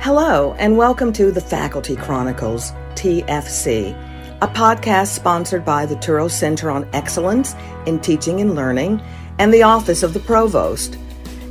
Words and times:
Hello, 0.00 0.54
and 0.60 0.78
welcome 0.78 1.12
to 1.14 1.32
the 1.32 1.40
Faculty 1.40 1.96
Chronicles, 1.96 2.70
TFC, 2.94 3.90
a 4.40 4.46
podcast 4.46 5.08
sponsored 5.08 5.64
by 5.64 5.86
the 5.86 5.96
Touro 5.96 6.30
Center 6.30 6.70
on 6.70 6.88
Excellence 6.92 7.56
in 7.84 7.98
Teaching 7.98 8.40
and 8.40 8.54
Learning 8.54 9.02
and 9.40 9.52
the 9.52 9.64
Office 9.64 10.04
of 10.04 10.14
the 10.14 10.20
Provost. 10.20 10.96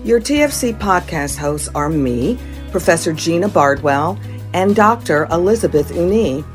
Your 0.06 0.22
TFC 0.22 0.74
podcast 0.80 1.38
hosts 1.38 1.68
are 1.76 1.90
me, 1.90 2.40
Professor 2.72 3.12
Gina 3.12 3.50
Bardwell, 3.50 4.18
and 4.54 4.74
Dr. 4.74 5.26
Elizabeth 5.26 5.92
Unni. 5.92 6.46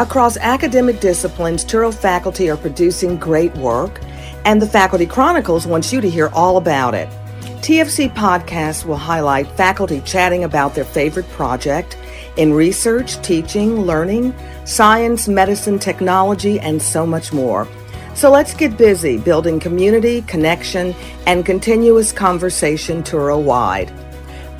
Across 0.00 0.36
academic 0.38 0.98
disciplines, 0.98 1.64
Touro 1.64 1.94
faculty 1.94 2.50
are 2.50 2.56
producing 2.56 3.16
great 3.16 3.54
work, 3.54 4.00
and 4.44 4.60
the 4.60 4.66
Faculty 4.66 5.06
Chronicles 5.06 5.64
wants 5.64 5.92
you 5.92 6.00
to 6.00 6.10
hear 6.10 6.28
all 6.30 6.56
about 6.56 6.92
it. 6.92 7.08
TFC 7.62 8.08
podcasts 8.14 8.86
will 8.86 8.96
highlight 8.96 9.46
faculty 9.54 10.00
chatting 10.00 10.44
about 10.44 10.74
their 10.74 10.84
favorite 10.84 11.28
project 11.28 11.98
in 12.38 12.54
research, 12.54 13.20
teaching, 13.20 13.82
learning, 13.82 14.34
science, 14.64 15.28
medicine, 15.28 15.78
technology, 15.78 16.58
and 16.58 16.80
so 16.80 17.04
much 17.04 17.34
more. 17.34 17.68
So 18.14 18.30
let's 18.30 18.54
get 18.54 18.78
busy 18.78 19.18
building 19.18 19.60
community, 19.60 20.22
connection, 20.22 20.94
and 21.26 21.44
continuous 21.44 22.12
conversation 22.12 23.02
Touro 23.02 23.42
wide. 23.42 23.92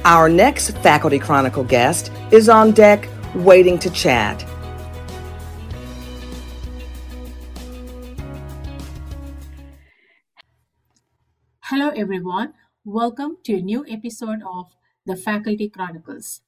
Our 0.04 0.28
next 0.28 0.76
Faculty 0.78 1.18
Chronicle 1.18 1.64
guest 1.64 2.12
is 2.30 2.50
on 2.50 2.72
deck 2.72 3.08
waiting 3.34 3.78
to 3.78 3.88
chat. 3.88 4.44
Hello, 11.62 11.88
everyone. 11.96 12.52
Welcome 12.86 13.36
to 13.44 13.58
a 13.58 13.60
new 13.60 13.84
episode 13.86 14.38
of 14.42 14.74
the 15.04 15.14
Faculty 15.14 15.68
Chronicles. 15.68 16.40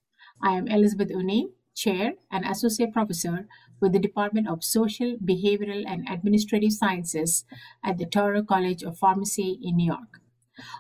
I 0.42 0.52
am 0.56 0.66
Elizabeth 0.66 1.10
Unni, 1.10 1.50
Chair 1.74 2.14
and 2.30 2.46
Associate 2.46 2.90
Professor 2.90 3.46
with 3.82 3.92
the 3.92 3.98
Department 3.98 4.48
of 4.48 4.64
Social, 4.64 5.18
Behavioral, 5.22 5.84
and 5.86 6.08
Administrative 6.08 6.72
Sciences 6.72 7.44
at 7.84 7.98
the 7.98 8.06
Touro 8.06 8.46
College 8.46 8.82
of 8.82 8.96
Pharmacy 8.96 9.58
in 9.62 9.76
New 9.76 9.84
York. 9.84 10.20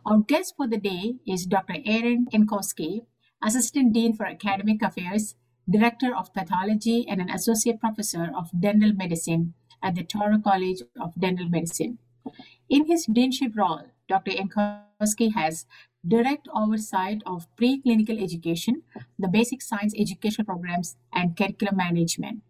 Our 0.06 0.20
guest 0.20 0.54
for 0.56 0.66
the 0.66 0.78
day 0.78 1.16
is 1.26 1.44
Dr. 1.44 1.76
Aaron 1.84 2.28
Yancoskie, 2.32 3.04
Assistant 3.44 3.92
Dean 3.92 4.16
for 4.16 4.24
Academic 4.24 4.80
Affairs, 4.80 5.34
Director 5.68 6.16
of 6.16 6.32
Pathology, 6.32 7.06
and 7.06 7.20
an 7.20 7.28
Associate 7.28 7.78
Professor 7.78 8.30
of 8.34 8.48
Dental 8.58 8.94
Medicine 8.94 9.52
at 9.82 9.96
the 9.96 10.02
Touro 10.02 10.42
College 10.42 10.80
of 10.98 11.12
Dental 11.20 11.50
Medicine. 11.50 11.98
In 12.70 12.86
his 12.86 13.06
deanship 13.06 13.54
role, 13.54 13.88
Dr. 14.12 14.32
Yancoskie 14.32 15.32
has 15.32 15.64
direct 16.06 16.46
oversight 16.54 17.22
of 17.24 17.46
preclinical 17.56 18.22
education, 18.22 18.82
the 19.18 19.26
basic 19.26 19.62
science 19.62 19.94
education 19.96 20.44
programs, 20.44 20.98
and 21.14 21.34
curriculum 21.34 21.78
management, 21.78 22.42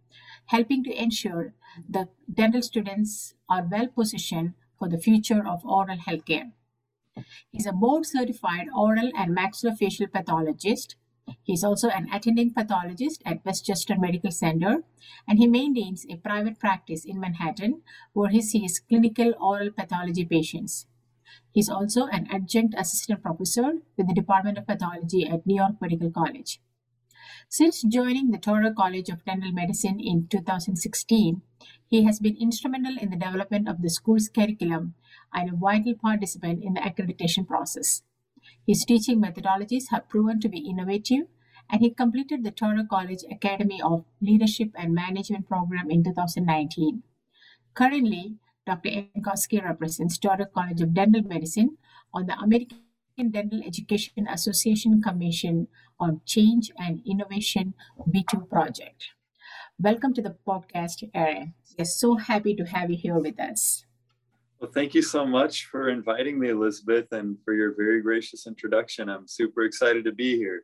helping 0.46 0.83
to 0.83 0.90
ensure 0.90 1.55
the 1.88 2.08
dental 2.34 2.62
students 2.62 3.34
are 3.48 3.64
well 3.70 3.86
positioned 3.86 4.55
for 4.77 4.88
the 4.88 4.98
future 4.98 5.46
of 5.46 5.64
oral 5.64 5.98
healthcare. 5.98 6.50
He's 7.52 7.66
a 7.66 7.72
board 7.72 8.06
certified 8.06 8.66
oral 8.77 9.12
and 9.16 9.36
maxillofacial 9.36 10.10
pathologist. 10.12 10.96
He's 11.44 11.62
also 11.62 11.90
an 11.90 12.08
attending 12.12 12.52
pathologist 12.52 13.22
at 13.24 13.44
Westchester 13.44 13.94
Medical 13.96 14.33
Center, 14.33 14.83
and 15.28 15.38
he 15.38 15.46
maintains 15.46 16.05
a 16.10 16.16
private 16.16 16.58
practice 16.58 17.05
in 17.05 17.20
Manhattan 17.20 17.83
where 18.14 18.30
he 18.30 18.42
sees 18.42 18.80
clinical 18.80 19.33
oral 19.40 19.70
pathology 19.70 20.24
patients. 20.24 20.88
He's 21.50 21.69
also 21.69 22.06
an 22.06 22.27
adjunct 22.30 22.75
assistant 22.78 23.22
professor 23.22 23.72
with 23.97 24.08
the 24.08 24.14
Department 24.14 24.58
of 24.58 24.66
Pathology 24.66 25.27
at 25.28 25.47
New 25.47 25.56
York 25.56 25.80
Medical 25.80 26.11
College. 26.11 26.61
Since 27.48 27.83
joining 27.83 28.30
the 28.30 28.39
Touro 28.39 28.74
College 28.74 29.08
of 29.11 29.24
Dental 29.24 29.52
Medicine 29.52 30.00
in 30.00 30.27
2016, 30.28 31.42
he 31.86 32.05
has 32.05 32.19
been 32.19 32.36
instrumental 32.36 32.97
in 32.98 33.11
the 33.11 33.16
development 33.16 33.68
of 33.68 33.83
the 33.83 33.90
school's 33.90 34.29
curriculum 34.29 34.95
and 35.33 35.51
a 35.51 35.56
vital 35.56 35.95
participant 35.95 36.64
in 36.64 36.74
the 36.74 36.80
accreditation 36.80 37.46
process. 37.46 38.02
His 38.67 38.85
teaching 38.85 39.20
methodologies 39.20 39.90
have 39.90 40.08
proven 40.08 40.40
to 40.40 40.48
be 40.48 40.58
innovative, 40.58 41.27
and 41.70 41.80
he 41.80 41.90
completed 41.90 42.42
the 42.42 42.51
Touro 42.51 42.89
College 42.89 43.24
Academy 43.30 43.80
of 43.80 44.05
Leadership 44.20 44.70
and 44.74 44.95
Management 44.95 45.46
program 45.46 45.90
in 45.90 46.02
2019. 46.02 47.02
Currently, 47.74 48.36
Dr. 48.64 48.90
Yancoskie 48.90 49.64
represents 49.64 50.18
Touro 50.18 50.46
College 50.52 50.83
of 50.83 50.95
Dental 50.95 51.23
Medicine 51.23 51.78
on 52.14 52.27
the 52.27 52.34
American 52.39 52.78
Dental 53.33 53.61
Education 53.67 54.28
Association 54.28 55.02
Commission 55.02 55.67
on 55.98 56.20
Change 56.27 56.70
and 56.78 57.02
Innovation 57.05 57.74
B2 58.08 58.48
project. 58.48 59.08
Welcome 59.80 60.14
to 60.14 60.23
the 60.23 60.36
podcast, 60.46 61.02
Aaron. 61.12 61.55
We're 61.77 61.84
so 61.86 62.14
happy 62.14 62.55
to 62.55 62.64
have 62.64 62.89
you 62.89 62.96
here 62.96 63.18
with 63.18 63.40
us. 63.40 63.84
Well, 64.61 64.70
thank 64.70 64.94
you 64.94 65.02
so 65.02 65.27
much 65.27 65.67
for 65.67 65.89
inviting 65.89 66.39
me, 66.39 66.50
Elizabeth, 66.50 67.11
and 67.11 67.36
for 67.44 67.55
your 67.55 67.74
very 67.74 68.00
gracious 68.00 68.46
introduction. 68.46 69.08
I'm 69.08 69.27
super 69.27 69.64
excited 69.64 70.05
to 70.05 70.12
be 70.12 70.36
here. 70.36 70.62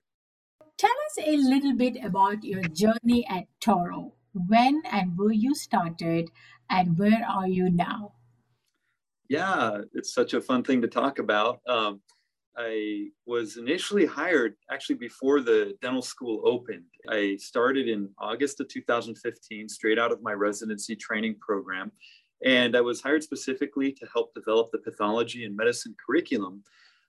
Tell 0.76 0.94
us 1.06 1.26
a 1.26 1.36
little 1.36 1.75
bit 1.75 1.97
about 2.04 2.44
your 2.44 2.62
journey 2.62 3.26
at 3.28 3.47
Touro. 3.60 4.12
When 4.47 4.82
and 4.92 5.19
where 5.19 5.32
you 5.32 5.53
started, 5.56 6.30
and 6.70 6.98
where 6.98 7.26
are 7.28 7.48
you 7.48 7.70
now? 7.70 8.12
Yeah, 9.28 9.78
it's 9.94 10.14
such 10.14 10.34
a 10.34 10.40
fun 10.40 10.64
thing 10.64 10.80
to 10.82 10.88
talk 10.88 11.18
about. 11.18 11.60
Um, 11.68 12.00
I 12.56 13.10
was 13.24 13.56
initially 13.56 14.04
hired 14.04 14.54
actually 14.70 14.96
before 14.96 15.40
the 15.40 15.74
dental 15.80 16.02
school 16.02 16.42
opened. 16.44 16.86
I 17.08 17.36
started 17.38 17.88
in 17.88 18.08
August 18.18 18.60
of 18.60 18.68
2015, 18.68 19.68
straight 19.68 19.98
out 19.98 20.10
of 20.10 20.22
my 20.22 20.32
residency 20.32 20.96
training 20.96 21.36
program. 21.40 21.92
And 22.44 22.76
I 22.76 22.80
was 22.80 23.00
hired 23.00 23.22
specifically 23.22 23.92
to 23.92 24.06
help 24.12 24.34
develop 24.34 24.70
the 24.72 24.78
pathology 24.78 25.44
and 25.44 25.56
medicine 25.56 25.94
curriculum. 26.04 26.64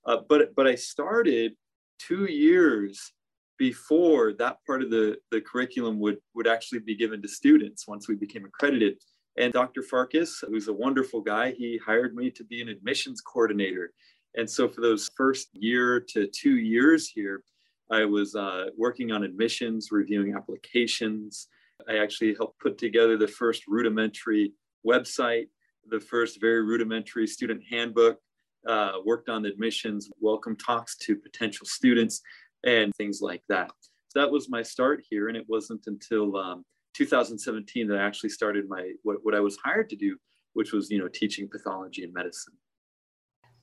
Uh, 0.06 0.18
but, 0.28 0.54
but 0.56 0.68
I 0.68 0.76
started 0.76 1.54
two 2.00 2.26
years 2.26 3.14
before 3.58 4.34
that 4.34 4.58
part 4.68 4.84
of 4.84 4.92
the, 4.92 5.18
the 5.32 5.42
curriculum 5.42 6.00
would, 6.00 6.18
would 6.36 6.48
actually 6.48 6.80
be 6.80 6.96
given 6.96 7.22
to 7.24 7.28
students 7.28 7.88
once 7.88 8.08
we 8.08 8.16
became 8.16 8.46
accredited. 8.46 8.98
And 9.38 9.54
Dr. 9.54 9.82
Farkas, 9.82 10.44
who's 10.48 10.68
a 10.68 10.74
wonderful 10.74 11.22
guy, 11.22 11.52
he 11.52 11.80
hired 11.86 12.16
me 12.16 12.30
to 12.32 12.44
be 12.44 12.62
an 12.62 12.70
admissions 12.70 13.22
coordinator. 13.22 13.94
And 14.36 14.50
so 14.50 14.68
for 14.68 14.82
those 14.82 15.10
first 15.16 15.50
year 15.54 16.00
to 16.10 16.28
two 16.28 16.58
years 16.58 17.08
here, 17.08 17.44
I 17.92 18.06
was 18.06 18.36
uh, 18.36 18.66
working 18.78 19.12
on 19.12 19.24
admissions, 19.24 19.90
reviewing 19.92 20.36
applications. 20.36 21.48
I 21.88 21.98
actually 21.98 22.36
helped 22.36 22.60
put 22.60 22.78
together 22.78 23.18
the 23.18 23.28
first 23.28 23.64
rudimentary 23.68 24.54
website, 24.86 25.48
the 25.90 26.00
first 26.00 26.40
very 26.40 26.62
rudimentary 26.62 27.26
student 27.26 27.64
handbook, 27.70 28.20
uh, 28.68 28.94
worked 29.06 29.30
on 29.30 29.46
admissions, 29.46 30.10
welcome 30.20 30.56
talks 30.56 30.98
to 30.98 31.16
potential 31.16 31.66
students, 31.66 32.22
and 32.66 32.94
things 32.98 33.22
like 33.22 33.42
that. 33.50 33.72
So 34.10 34.20
that 34.20 34.32
was 34.32 34.50
my 34.50 34.62
start 34.62 35.04
here. 35.10 35.30
And 35.30 35.38
it 35.38 35.46
wasn't 35.48 35.84
until 35.88 36.36
um, 36.36 36.66
2017 37.00 37.88
that 37.88 37.98
I 37.98 38.04
actually 38.06 38.30
started 38.30 38.66
my 38.68 38.92
what, 39.04 39.18
what 39.24 39.34
I 39.34 39.40
was 39.40 39.58
hired 39.64 39.90
to 39.90 39.96
do, 39.96 40.18
which 40.54 40.74
was 40.74 40.92
you 40.92 41.00
know 41.00 41.08
teaching 41.08 41.48
pathology 41.50 42.04
and 42.04 42.14
medicine. 42.14 42.54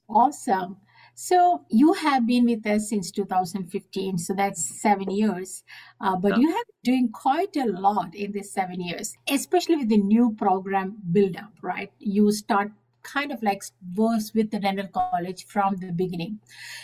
Awesome. 0.08 0.78
So 1.14 1.64
you 1.70 1.92
have 1.94 2.26
been 2.26 2.44
with 2.44 2.66
us 2.66 2.90
since 2.90 3.10
2015, 3.10 4.18
so 4.18 4.34
that's 4.34 4.80
seven 4.80 5.10
years. 5.10 5.64
Uh, 6.00 6.16
but 6.16 6.32
yeah. 6.32 6.38
you 6.38 6.48
have 6.48 6.66
been 6.66 6.92
doing 6.92 7.12
quite 7.12 7.56
a 7.56 7.64
lot 7.64 8.14
in 8.14 8.32
these 8.32 8.52
seven 8.52 8.80
years, 8.80 9.14
especially 9.28 9.76
with 9.76 9.88
the 9.88 9.98
new 9.98 10.34
program 10.38 10.96
build 11.12 11.36
up, 11.36 11.52
right? 11.62 11.90
You 11.98 12.30
start 12.32 12.70
kind 13.02 13.32
of 13.32 13.42
like 13.42 13.62
was 13.94 14.32
with 14.34 14.50
the 14.50 14.60
dental 14.60 14.88
college 14.88 15.46
from 15.46 15.76
the 15.76 15.92
beginning. 15.92 16.38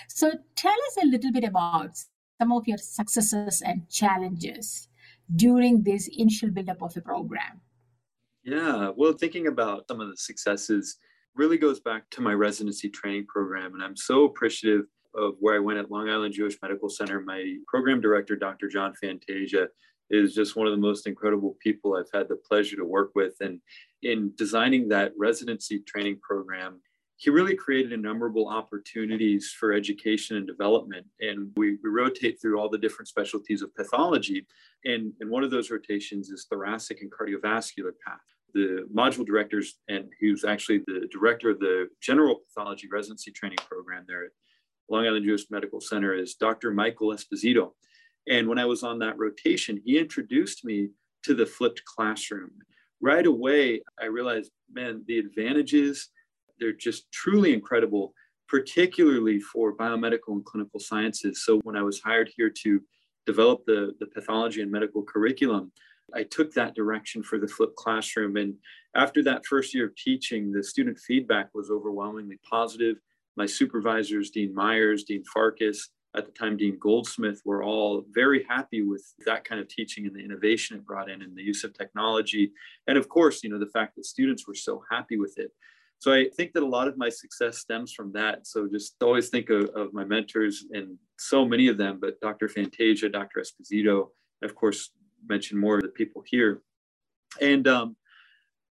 So 0.09 0.33
tell 0.57 0.79
us 0.89 0.97
a 1.03 1.07
little 1.07 1.33
bit 1.33 1.45
about 1.45 1.99
some 2.41 2.53
of 2.53 2.67
your 2.67 2.79
successes 2.79 3.63
and 3.63 3.89
challenges 3.89 4.89
during 5.37 5.83
this 5.83 6.09
initial 6.09 6.51
buildup 6.51 6.83
of 6.83 6.95
the 6.95 7.01
program? 7.01 7.61
Yeah, 8.45 8.91
well, 8.97 9.13
thinking 9.13 9.47
about 9.47 9.87
some 9.89 10.01
of 10.01 10.09
the 10.09 10.17
successes 10.17 10.99
really 11.35 11.59
goes 11.59 11.81
back 11.81 12.09
to 12.11 12.21
my 12.21 12.35
residency 12.35 12.89
training 12.89 13.27
program. 13.27 13.75
And 13.75 13.83
I'm 13.83 13.97
so 13.97 14.25
appreciative 14.25 14.87
of 15.15 15.35
where 15.41 15.55
I 15.55 15.61
went 15.61 15.79
at 15.79 15.91
Long 15.91 16.09
Island 16.09 16.35
Jewish 16.35 16.57
Medical 16.61 16.89
Center. 16.89 17.21
My 17.21 17.57
program 17.69 18.01
director, 18.01 18.37
Dr. 18.37 18.69
John 18.69 18.95
Fantasia, 19.01 19.69
is 20.11 20.35
just 20.35 20.57
one 20.57 20.67
of 20.67 20.73
the 20.73 20.79
most 20.79 21.07
incredible 21.07 21.57
people 21.61 21.95
I've 21.95 22.11
had 22.13 22.29
the 22.29 22.37
pleasure 22.37 22.77
to 22.77 22.85
work 22.85 23.13
with. 23.15 23.35
And 23.41 23.61
in 24.03 24.33
designing 24.37 24.89
that 24.89 25.13
residency 25.17 25.81
training 25.81 26.19
program, 26.23 26.81
he 27.17 27.31
really 27.31 27.55
created 27.55 27.93
innumerable 27.93 28.49
opportunities 28.49 29.55
for 29.59 29.73
education 29.73 30.37
and 30.37 30.47
development. 30.47 31.07
And 31.21 31.53
we, 31.57 31.79
we 31.83 31.91
rotate 31.91 32.41
through 32.41 32.59
all 32.59 32.69
the 32.69 32.79
different 32.79 33.09
specialties 33.09 33.63
of 33.63 33.75
pathology. 33.75 34.47
And, 34.85 35.13
and 35.21 35.31
one 35.31 35.45
of 35.45 35.51
those 35.51 35.71
rotations 35.71 36.31
is 36.31 36.47
thoracic 36.51 37.01
and 37.01 37.13
cardiovascular 37.13 37.93
path. 38.05 38.21
The 38.55 38.87
module 38.95 39.25
directors, 39.25 39.79
and 39.89 40.09
who's 40.21 40.45
actually 40.45 40.83
the 40.87 41.09
director 41.13 41.51
of 41.51 41.61
the 41.61 41.89
general 42.01 42.41
pathology 42.47 42.89
residency 42.91 43.31
training 43.31 43.59
program 43.69 44.05
there 44.07 44.25
at 44.25 44.31
Long 44.91 45.07
Island 45.07 45.25
Jewish 45.25 45.51
Medical 45.51 45.81
Center, 45.81 46.15
is 46.15 46.35
Dr. 46.35 46.73
Michael 46.73 47.15
Esposito. 47.15 47.73
And 48.29 48.49
when 48.49 48.59
I 48.59 48.65
was 48.65 48.83
on 48.83 48.99
that 48.99 49.19
rotation, 49.19 49.81
he 49.85 49.99
introduced 49.99 50.65
me 50.65 50.91
to 51.23 51.35
the 51.35 51.47
flipped 51.47 51.85
classroom. 51.85 52.51
Right 53.01 53.27
away, 53.27 53.83
I 54.01 54.07
realized, 54.07 54.51
man, 54.73 55.03
the 55.07 55.19
advantages, 55.19 56.09
they're 56.63 56.73
just 56.73 57.11
truly 57.11 57.53
incredible, 57.53 58.15
particularly 58.49 59.41
for 59.41 59.77
biomedical 59.77 60.29
and 60.29 60.45
clinical 60.45 60.79
sciences. 60.79 61.45
So 61.45 61.59
when 61.65 61.77
I 61.77 61.83
was 61.83 62.01
hired 62.01 62.31
here 62.37 62.51
to 62.63 62.81
develop 63.27 63.65
the, 63.67 63.93
the 63.99 64.07
pathology 64.07 64.63
and 64.63 64.71
medical 64.71 65.03
curriculum, 65.03 65.73
I 66.15 66.23
took 66.23 66.53
that 66.55 66.75
direction 66.75 67.23
for 67.23 67.39
the 67.39 67.49
flipped 67.49 67.77
classroom. 67.77 68.37
And 68.37 68.55
after 68.95 69.23
that 69.25 69.45
first 69.47 69.75
year 69.75 69.87
of 69.87 69.97
teaching, 69.97 70.53
the 70.53 70.63
student 70.63 70.99
feedback 70.99 71.49
was 71.55 71.71
overwhelmingly 71.71 72.39
positive. 72.49 72.99
My 73.37 73.47
supervisors, 73.47 74.31
Dean 74.31 74.55
Myers, 74.55 75.05
Dean 75.05 75.25
Farkas, 75.33 75.89
at 76.15 76.27
the 76.27 76.33
time 76.33 76.59
Dean 76.59 76.77
Goldsmith, 76.79 77.41
were 77.45 77.63
all 77.63 78.05
very 78.13 78.45
happy 78.49 78.83
with 78.83 79.03
that 79.25 79.45
kind 79.45 79.61
of 79.61 79.69
teaching 79.69 80.07
and 80.07 80.15
the 80.15 80.23
innovation 80.23 80.77
it 80.77 80.85
brought 80.85 81.11
in 81.11 81.23
and 81.23 81.35
the 81.35 81.43
use 81.43 81.65
of 81.65 81.73
technology. 81.73 82.53
And 82.87 82.99
of 82.99 83.09
course, 83.09 83.43
you 83.43 83.49
know, 83.49 83.59
the 83.59 83.67
fact 83.73 83.97
that 83.97 84.05
students 84.05 84.47
were 84.47 84.55
so 84.55 84.85
happy 84.91 85.17
with 85.17 85.39
it. 85.39 85.53
So 86.03 86.13
I 86.13 86.29
think 86.37 86.53
that 86.55 86.65
a 86.65 86.67
lot 86.67 86.89
of 86.89 86.99
my 86.99 87.09
success 87.09 87.59
stems 87.59 87.93
from 87.93 88.11
that. 88.15 88.45
So 88.49 88.67
just 88.67 89.01
always 89.01 89.29
think 89.29 89.51
of, 89.51 89.67
of 89.77 89.95
my 89.95 90.05
mentors 90.05 90.65
and 90.73 90.99
so 91.17 91.47
many 91.47 91.69
of 91.69 91.79
them, 91.79 92.01
but 92.01 92.21
Dr. 92.21 92.49
Fantasia, 92.49 93.09
Dr. 93.09 93.41
Esposito, 93.41 94.09
of 94.43 94.53
course, 94.57 94.91
mention 95.29 95.61
more 95.61 95.77
of 95.77 95.83
the 95.83 95.91
people 95.91 96.25
here. 96.27 96.61
And 97.41 97.69
um, 97.69 97.95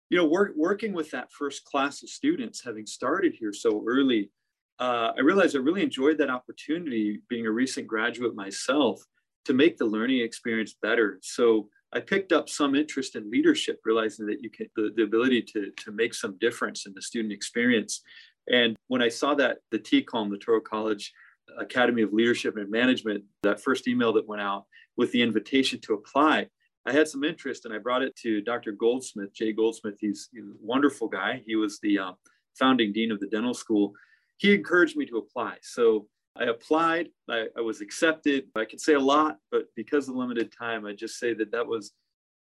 you 0.09 0.17
know, 0.17 0.25
work, 0.25 0.53
working 0.57 0.91
with 0.91 1.11
that 1.11 1.31
first 1.31 1.65
class 1.65 2.01
of 2.01 2.09
students, 2.09 2.63
having 2.65 2.87
started 2.87 3.35
here 3.39 3.53
so 3.53 3.83
early, 3.87 4.31
uh, 4.79 5.11
I 5.15 5.21
realized 5.21 5.55
I 5.55 5.59
really 5.59 5.83
enjoyed 5.83 6.17
that 6.17 6.31
opportunity 6.31 7.21
being 7.29 7.45
a 7.45 7.51
recent 7.51 7.85
graduate 7.85 8.33
myself 8.33 9.03
to 9.45 9.53
make 9.53 9.77
the 9.77 9.85
learning 9.85 10.21
experience 10.21 10.73
better. 10.81 11.19
So 11.21 11.69
I 11.93 11.99
picked 11.99 12.31
up 12.31 12.49
some 12.49 12.75
interest 12.75 13.15
in 13.15 13.31
leadership, 13.31 13.79
realizing 13.83 14.27
that 14.27 14.43
you 14.43 14.49
can 14.49 14.67
the, 14.75 14.91
the 14.95 15.03
ability 15.03 15.41
to, 15.53 15.71
to 15.71 15.91
make 15.91 16.13
some 16.13 16.37
difference 16.39 16.85
in 16.85 16.93
the 16.93 17.01
student 17.01 17.33
experience. 17.33 18.01
And 18.49 18.75
when 18.87 19.01
I 19.01 19.09
saw 19.09 19.33
that 19.35 19.57
the 19.71 19.79
TCOM, 19.79 20.29
the 20.29 20.37
Touro 20.37 20.63
College 20.63 21.11
Academy 21.57 22.03
of 22.03 22.13
Leadership 22.13 22.57
and 22.57 22.69
Management, 22.69 23.23
that 23.43 23.61
first 23.61 23.87
email 23.87 24.13
that 24.13 24.27
went 24.27 24.41
out 24.41 24.65
with 24.97 25.11
the 25.11 25.21
invitation 25.21 25.79
to 25.81 25.93
apply, 25.93 26.47
I 26.85 26.91
had 26.91 27.07
some 27.07 27.23
interest 27.23 27.65
and 27.65 27.73
I 27.73 27.77
brought 27.77 28.03
it 28.03 28.15
to 28.17 28.41
Dr. 28.41 28.71
Goldsmith, 28.71 29.33
Jay 29.33 29.51
Goldsmith. 29.51 29.97
He's, 29.99 30.29
he's 30.31 30.43
a 30.43 30.53
wonderful 30.61 31.07
guy. 31.07 31.41
He 31.45 31.55
was 31.55 31.79
the 31.79 31.99
uh, 31.99 32.11
founding 32.57 32.93
dean 32.93 33.11
of 33.11 33.19
the 33.19 33.27
dental 33.27 33.53
school. 33.53 33.93
He 34.37 34.53
encouraged 34.53 34.95
me 34.95 35.05
to 35.07 35.17
apply. 35.17 35.57
So 35.61 36.07
I 36.37 36.45
applied, 36.45 37.09
I, 37.29 37.47
I, 37.57 37.61
was 37.61 37.81
accepted. 37.81 38.45
I 38.55 38.65
could 38.65 38.79
say 38.79 38.93
a 38.93 38.99
lot, 38.99 39.37
but 39.51 39.65
because 39.75 40.07
of 40.07 40.15
limited 40.15 40.53
time, 40.57 40.85
I 40.85 40.93
just 40.93 41.19
say 41.19 41.33
that 41.33 41.51
that 41.51 41.67
was 41.67 41.93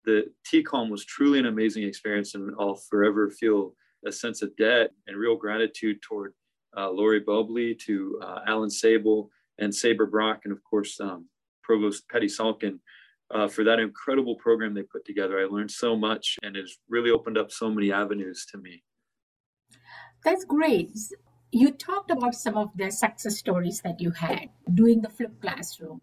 the 0.05 0.25
TCOM 0.51 0.91
was 0.91 1.05
truly 1.05 1.39
an 1.39 1.47
amazing 1.47 1.85
experience, 1.85 2.35
and 2.35 2.55
I'll 2.59 2.75
forever 2.75 3.31
feel 3.31 3.75
a 4.07 4.13
sense 4.13 4.43
of 4.43 4.55
debt 4.57 4.91
and 5.07 5.17
real 5.17 5.37
gratitude 5.37 6.03
toward 6.03 6.35
uh, 6.77 6.91
Lori 6.91 7.23
Bobley, 7.23 7.79
to 7.81 8.21
uh, 8.23 8.41
Alan 8.47 8.71
Sable, 8.71 9.31
and 9.59 9.75
Saber 9.75 10.07
Brock, 10.07 10.41
and 10.45 10.53
of 10.53 10.63
course 10.65 11.01
um, 11.01 11.27
Provost 11.63 12.09
Patty 12.09 12.27
Salkin 12.27 12.79
uh, 13.33 13.49
for 13.49 13.65
that 13.65 13.79
incredible 13.79 14.37
program 14.37 14.75
they 14.75 14.83
put 14.83 15.05
together. 15.05 15.41
I 15.41 15.45
learned 15.45 15.71
so 15.71 15.97
much, 15.97 16.37
and 16.43 16.57
it's 16.57 16.79
really 16.89 17.11
opened 17.11 17.39
up 17.39 17.51
so 17.51 17.71
many 17.71 17.93
avenues 17.93 18.47
to 18.51 18.59
me. 18.59 18.83
That's 20.25 20.45
great 20.45 20.91
you 21.55 21.71
talked 21.71 22.11
about 22.11 22.35
some 22.35 22.57
of 22.57 22.71
the 22.75 22.91
success 22.91 23.39
stories 23.39 23.81
that 23.83 24.01
you 24.01 24.11
had 24.11 24.49
doing 24.73 25.03
the 25.03 25.09
flipped 25.09 25.41
classroom, 25.41 26.01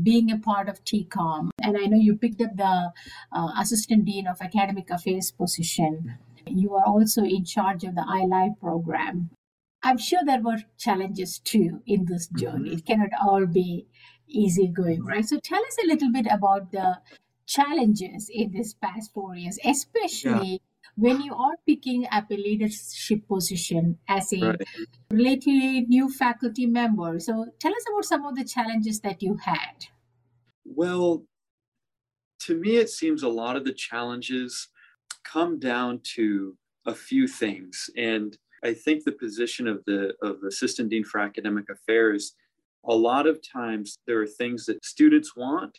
being 0.00 0.30
a 0.30 0.38
part 0.38 0.68
of 0.68 0.84
TCOM, 0.84 1.50
and 1.60 1.76
I 1.76 1.86
know 1.86 1.96
you 1.96 2.16
picked 2.16 2.40
up 2.40 2.56
the 2.56 2.92
uh, 3.32 3.52
assistant 3.58 4.04
dean 4.04 4.28
of 4.28 4.40
academic 4.40 4.90
affairs 4.90 5.32
position. 5.32 6.18
You 6.46 6.74
are 6.74 6.84
also 6.86 7.24
in 7.24 7.44
charge 7.44 7.82
of 7.82 7.96
the 7.96 8.02
iLive 8.02 8.60
program. 8.60 9.30
I'm 9.82 9.98
sure 9.98 10.20
there 10.24 10.40
were 10.40 10.58
challenges 10.78 11.40
too 11.40 11.82
in 11.84 12.04
this 12.04 12.28
journey. 12.28 12.70
Mm-hmm. 12.70 12.78
It 12.78 12.86
cannot 12.86 13.10
all 13.20 13.46
be 13.46 13.88
easy 14.28 14.68
going, 14.68 15.04
right? 15.04 15.24
So 15.24 15.40
tell 15.40 15.60
us 15.64 15.76
a 15.82 15.88
little 15.88 16.12
bit 16.12 16.26
about 16.30 16.70
the 16.70 16.98
challenges 17.44 18.30
in 18.32 18.52
this 18.52 18.74
past 18.74 19.12
four 19.12 19.34
years, 19.34 19.58
especially. 19.64 20.62
When 20.96 21.22
you 21.22 21.34
are 21.34 21.56
picking 21.66 22.06
up 22.12 22.30
a 22.30 22.34
leadership 22.34 23.26
position 23.26 23.98
as 24.08 24.32
a 24.32 24.40
right. 24.40 24.60
relatively 25.10 25.86
new 25.88 26.10
faculty 26.10 26.66
member. 26.66 27.18
So 27.18 27.46
tell 27.58 27.72
us 27.72 27.84
about 27.90 28.04
some 28.04 28.26
of 28.26 28.36
the 28.36 28.44
challenges 28.44 29.00
that 29.00 29.22
you 29.22 29.36
had. 29.36 29.86
Well, 30.64 31.24
to 32.40 32.58
me, 32.58 32.76
it 32.76 32.90
seems 32.90 33.22
a 33.22 33.28
lot 33.28 33.56
of 33.56 33.64
the 33.64 33.72
challenges 33.72 34.68
come 35.24 35.58
down 35.58 36.00
to 36.14 36.56
a 36.86 36.94
few 36.94 37.26
things. 37.26 37.88
And 37.96 38.36
I 38.64 38.74
think 38.74 39.04
the 39.04 39.12
position 39.12 39.66
of 39.66 39.82
the 39.86 40.14
of 40.22 40.42
assistant 40.46 40.90
dean 40.90 41.04
for 41.04 41.20
academic 41.20 41.68
affairs, 41.70 42.34
a 42.84 42.94
lot 42.94 43.26
of 43.26 43.40
times 43.42 43.98
there 44.06 44.20
are 44.20 44.26
things 44.26 44.66
that 44.66 44.84
students 44.84 45.36
want 45.36 45.78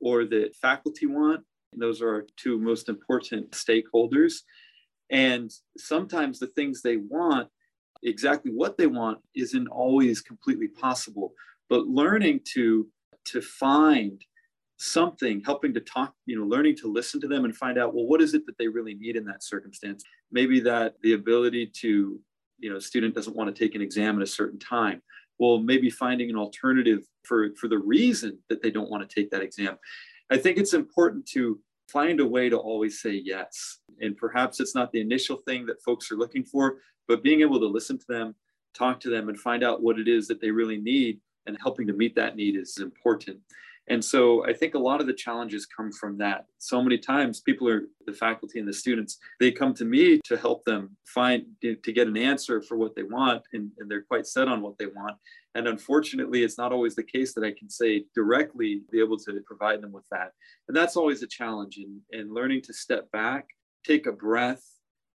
or 0.00 0.24
that 0.26 0.54
faculty 0.60 1.06
want 1.06 1.44
those 1.80 2.00
are 2.00 2.08
our 2.08 2.26
two 2.36 2.58
most 2.58 2.88
important 2.88 3.50
stakeholders. 3.52 4.42
And 5.10 5.50
sometimes 5.78 6.38
the 6.38 6.48
things 6.48 6.82
they 6.82 6.96
want, 6.96 7.48
exactly 8.02 8.52
what 8.52 8.76
they 8.76 8.86
want, 8.86 9.18
isn't 9.34 9.68
always 9.68 10.20
completely 10.20 10.68
possible. 10.68 11.32
But 11.68 11.86
learning 11.86 12.40
to 12.54 12.88
to 13.26 13.40
find 13.40 14.22
something, 14.76 15.42
helping 15.44 15.72
to 15.74 15.80
talk, 15.80 16.12
you 16.26 16.38
know, 16.38 16.44
learning 16.44 16.76
to 16.76 16.92
listen 16.92 17.20
to 17.20 17.28
them 17.28 17.44
and 17.44 17.56
find 17.56 17.78
out, 17.78 17.94
well, 17.94 18.06
what 18.06 18.20
is 18.20 18.34
it 18.34 18.44
that 18.46 18.58
they 18.58 18.68
really 18.68 18.94
need 18.94 19.16
in 19.16 19.24
that 19.24 19.42
circumstance? 19.42 20.04
Maybe 20.30 20.60
that 20.60 20.94
the 21.02 21.14
ability 21.14 21.70
to, 21.80 22.20
you 22.58 22.70
know, 22.70 22.76
a 22.76 22.80
student 22.80 23.14
doesn't 23.14 23.36
want 23.36 23.54
to 23.54 23.64
take 23.64 23.74
an 23.74 23.82
exam 23.82 24.16
at 24.16 24.22
a 24.22 24.26
certain 24.26 24.58
time. 24.58 25.00
Well, 25.38 25.58
maybe 25.58 25.90
finding 25.90 26.30
an 26.30 26.36
alternative 26.36 27.00
for, 27.24 27.54
for 27.58 27.68
the 27.68 27.78
reason 27.78 28.38
that 28.48 28.62
they 28.62 28.70
don't 28.70 28.90
want 28.90 29.08
to 29.08 29.14
take 29.14 29.30
that 29.30 29.42
exam. 29.42 29.76
I 30.30 30.36
think 30.36 30.58
it's 30.58 30.74
important 30.74 31.26
to 31.28 31.60
find 31.88 32.20
a 32.20 32.26
way 32.26 32.48
to 32.48 32.56
always 32.56 33.00
say 33.00 33.12
yes. 33.12 33.78
And 34.00 34.16
perhaps 34.16 34.60
it's 34.60 34.74
not 34.74 34.90
the 34.92 35.00
initial 35.00 35.36
thing 35.46 35.66
that 35.66 35.82
folks 35.82 36.10
are 36.10 36.16
looking 36.16 36.44
for, 36.44 36.78
but 37.06 37.22
being 37.22 37.42
able 37.42 37.60
to 37.60 37.66
listen 37.66 37.98
to 37.98 38.06
them, 38.08 38.34
talk 38.74 39.00
to 39.00 39.10
them, 39.10 39.28
and 39.28 39.38
find 39.38 39.62
out 39.62 39.82
what 39.82 39.98
it 39.98 40.08
is 40.08 40.26
that 40.28 40.40
they 40.40 40.50
really 40.50 40.78
need 40.78 41.20
and 41.46 41.58
helping 41.60 41.86
to 41.86 41.92
meet 41.92 42.14
that 42.16 42.36
need 42.36 42.56
is 42.56 42.78
important. 42.78 43.38
And 43.88 44.02
so 44.02 44.46
I 44.46 44.52
think 44.54 44.74
a 44.74 44.78
lot 44.78 45.00
of 45.00 45.06
the 45.06 45.12
challenges 45.12 45.66
come 45.66 45.92
from 45.92 46.16
that. 46.18 46.46
So 46.58 46.82
many 46.82 46.96
times, 46.96 47.40
people 47.40 47.68
are 47.68 47.82
the 48.06 48.14
faculty 48.14 48.58
and 48.58 48.66
the 48.66 48.72
students, 48.72 49.18
they 49.40 49.52
come 49.52 49.74
to 49.74 49.84
me 49.84 50.20
to 50.24 50.36
help 50.36 50.64
them 50.64 50.96
find, 51.04 51.44
to 51.62 51.74
get 51.74 52.08
an 52.08 52.16
answer 52.16 52.62
for 52.62 52.76
what 52.76 52.94
they 52.96 53.02
want, 53.02 53.42
and, 53.52 53.70
and 53.78 53.90
they're 53.90 54.02
quite 54.02 54.26
set 54.26 54.48
on 54.48 54.62
what 54.62 54.78
they 54.78 54.86
want. 54.86 55.16
And 55.54 55.68
unfortunately, 55.68 56.42
it's 56.42 56.58
not 56.58 56.72
always 56.72 56.94
the 56.94 57.02
case 57.02 57.34
that 57.34 57.44
I 57.44 57.52
can 57.52 57.68
say 57.68 58.04
directly 58.14 58.82
be 58.90 59.00
able 59.00 59.18
to 59.18 59.40
provide 59.46 59.82
them 59.82 59.92
with 59.92 60.06
that. 60.10 60.32
And 60.68 60.76
that's 60.76 60.96
always 60.96 61.22
a 61.22 61.28
challenge 61.28 61.76
in, 61.76 62.00
in 62.10 62.32
learning 62.32 62.62
to 62.62 62.72
step 62.72 63.10
back, 63.12 63.46
take 63.86 64.06
a 64.06 64.12
breath, 64.12 64.64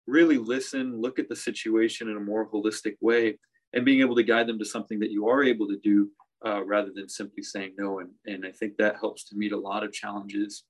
really 0.07 0.37
listen, 0.37 1.01
look 1.01 1.19
at 1.19 1.29
the 1.29 1.35
situation 1.35 2.09
in 2.09 2.17
a 2.17 2.21
more 2.21 2.49
holistic 2.49 2.95
way, 3.01 3.39
and 3.73 3.85
being 3.85 4.01
able 4.01 4.15
to 4.15 4.23
guide 4.23 4.47
them 4.47 4.59
to 4.59 4.65
something 4.65 4.99
that 4.99 5.11
you 5.11 5.27
are 5.27 5.43
able 5.43 5.67
to 5.67 5.77
do 5.83 6.09
uh, 6.45 6.63
rather 6.63 6.91
than 6.93 7.09
simply 7.09 7.43
saying 7.43 7.73
no. 7.77 7.99
And, 7.99 8.11
and 8.25 8.45
I 8.45 8.51
think 8.51 8.77
that 8.77 8.97
helps 8.99 9.23
to 9.25 9.35
meet 9.35 9.51
a 9.51 9.59
lot 9.59 9.83
of 9.83 9.91
challenges. 9.91 10.63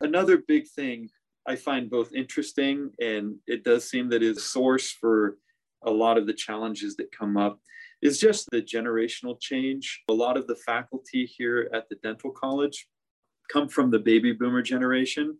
Another 0.00 0.38
big 0.38 0.66
thing 0.68 1.08
I 1.46 1.56
find 1.56 1.90
both 1.90 2.12
interesting 2.12 2.90
and 3.00 3.36
it 3.46 3.64
does 3.64 3.88
seem 3.88 4.08
that 4.10 4.22
is 4.22 4.44
source 4.44 4.90
for 4.90 5.38
a 5.84 5.90
lot 5.90 6.16
of 6.18 6.26
the 6.26 6.32
challenges 6.32 6.96
that 6.96 7.12
come 7.12 7.36
up 7.36 7.60
is 8.02 8.18
just 8.18 8.50
the 8.50 8.62
generational 8.62 9.40
change. 9.40 10.02
A 10.08 10.12
lot 10.12 10.36
of 10.36 10.46
the 10.46 10.56
faculty 10.56 11.26
here 11.26 11.70
at 11.72 11.88
the 11.88 11.96
dental 11.96 12.30
college 12.30 12.86
come 13.50 13.68
from 13.68 13.90
the 13.90 13.98
baby 13.98 14.32
boomer 14.32 14.62
generation, 14.62 15.36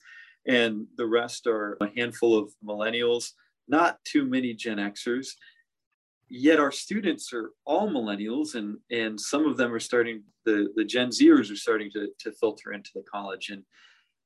and 0.46 0.86
the 0.96 1.06
rest 1.06 1.46
are 1.46 1.76
a 1.80 1.88
handful 1.96 2.36
of 2.36 2.52
millennials, 2.64 3.30
not 3.68 3.98
too 4.04 4.24
many 4.24 4.54
Gen 4.54 4.78
Xers. 4.78 5.28
Yet 6.28 6.58
our 6.58 6.72
students 6.72 7.32
are 7.32 7.52
all 7.64 7.88
millennials, 7.90 8.54
and, 8.54 8.78
and 8.90 9.20
some 9.20 9.46
of 9.46 9.56
them 9.56 9.72
are 9.72 9.80
starting, 9.80 10.22
the, 10.44 10.68
the 10.74 10.84
Gen 10.84 11.10
Zers 11.10 11.50
are 11.52 11.56
starting 11.56 11.90
to, 11.92 12.08
to 12.20 12.32
filter 12.32 12.72
into 12.72 12.90
the 12.94 13.02
college. 13.02 13.50
And 13.50 13.62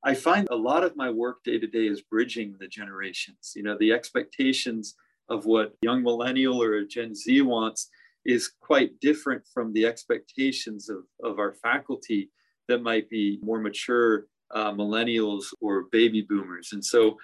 I 0.05 0.14
find 0.14 0.47
a 0.50 0.57
lot 0.57 0.85
of 0.85 0.97
my 0.97 1.11
work 1.11 1.43
day 1.45 1.59
to 1.59 1.67
day 1.67 1.87
is 1.87 2.02
bridging 2.02 2.57
the 2.59 2.69
generations. 2.69 3.52
You 3.57 3.64
know, 3.64 3.76
the 3.78 3.93
expectations 3.93 4.95
of 5.28 5.45
what 5.45 5.75
young 5.83 6.02
millennial 6.02 6.62
or 6.62 6.75
a 6.75 6.87
Gen 6.87 7.14
Z 7.14 7.43
wants 7.43 7.90
is 8.25 8.52
quite 8.61 8.99
different 9.00 9.43
from 9.52 9.73
the 9.73 9.87
expectations 9.87 10.88
of, 10.88 10.99
of 11.23 11.38
our 11.38 11.52
faculty 11.55 12.31
that 12.69 12.83
might 12.83 13.09
be 13.11 13.38
more 13.43 13.61
mature 13.61 14.26
uh, 14.55 14.73
millennials 14.73 15.47
or 15.61 15.85
baby 15.90 16.23
boomers. 16.23 16.71
And 16.73 16.85
so 16.85 17.17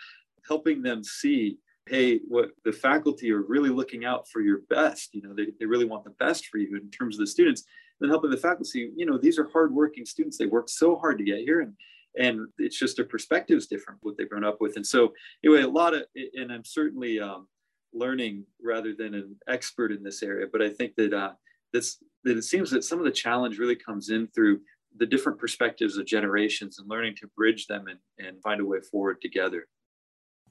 helping 0.49 0.83
them 0.83 1.04
see, 1.04 1.59
hey, 1.86 2.20
what 2.28 2.50
the 2.64 2.72
faculty 2.72 3.30
are 3.30 3.42
really 3.42 3.70
looking 3.70 4.04
out 4.04 4.28
for 4.28 4.40
your 4.40 4.60
best, 4.70 5.14
you 5.14 5.22
know, 5.22 5.34
they, 5.34 5.48
they 5.60 5.66
really 5.66 5.84
want 5.84 6.04
the 6.04 6.10
best 6.10 6.46
for 6.46 6.58
you 6.58 6.76
in 6.76 6.90
terms 6.90 7.16
of 7.16 7.20
the 7.20 7.26
students. 7.26 7.64
then 8.00 8.08
helping 8.08 8.30
the 8.30 8.36
faculty, 8.36 8.90
you 8.96 9.06
know, 9.06 9.18
these 9.18 9.38
are 9.38 9.50
hardworking 9.52 10.06
students. 10.06 10.38
They 10.38 10.46
worked 10.46 10.70
so 10.70 10.96
hard 10.96 11.18
to 11.18 11.24
get 11.24 11.40
here 11.40 11.60
and 11.60 11.74
and 12.16 12.46
it's 12.58 12.78
just 12.78 12.96
their 12.96 13.04
perspective 13.04 13.58
is 13.58 13.66
different 13.66 13.98
what 14.02 14.16
they've 14.16 14.28
grown 14.28 14.44
up 14.44 14.58
with. 14.60 14.76
And 14.76 14.86
so 14.86 15.12
anyway, 15.44 15.62
a 15.62 15.68
lot 15.68 15.94
of 15.94 16.04
and 16.34 16.52
I'm 16.52 16.64
certainly 16.64 17.20
um, 17.20 17.48
learning 17.92 18.44
rather 18.62 18.94
than 18.94 19.14
an 19.14 19.36
expert 19.48 19.92
in 19.92 20.02
this 20.02 20.22
area, 20.22 20.46
but 20.50 20.62
I 20.62 20.70
think 20.70 20.94
that 20.96 21.12
uh, 21.12 21.32
that 21.72 21.84
it 22.24 22.42
seems 22.44 22.70
that 22.70 22.84
some 22.84 22.98
of 22.98 23.04
the 23.04 23.10
challenge 23.10 23.58
really 23.58 23.76
comes 23.76 24.10
in 24.10 24.28
through 24.28 24.60
the 24.96 25.06
different 25.06 25.38
perspectives 25.38 25.96
of 25.96 26.06
generations 26.06 26.78
and 26.78 26.88
learning 26.88 27.16
to 27.16 27.26
bridge 27.36 27.66
them 27.66 27.86
and, 27.88 27.98
and 28.24 28.40
find 28.42 28.60
a 28.60 28.64
way 28.64 28.78
forward 28.80 29.20
together. 29.20 29.66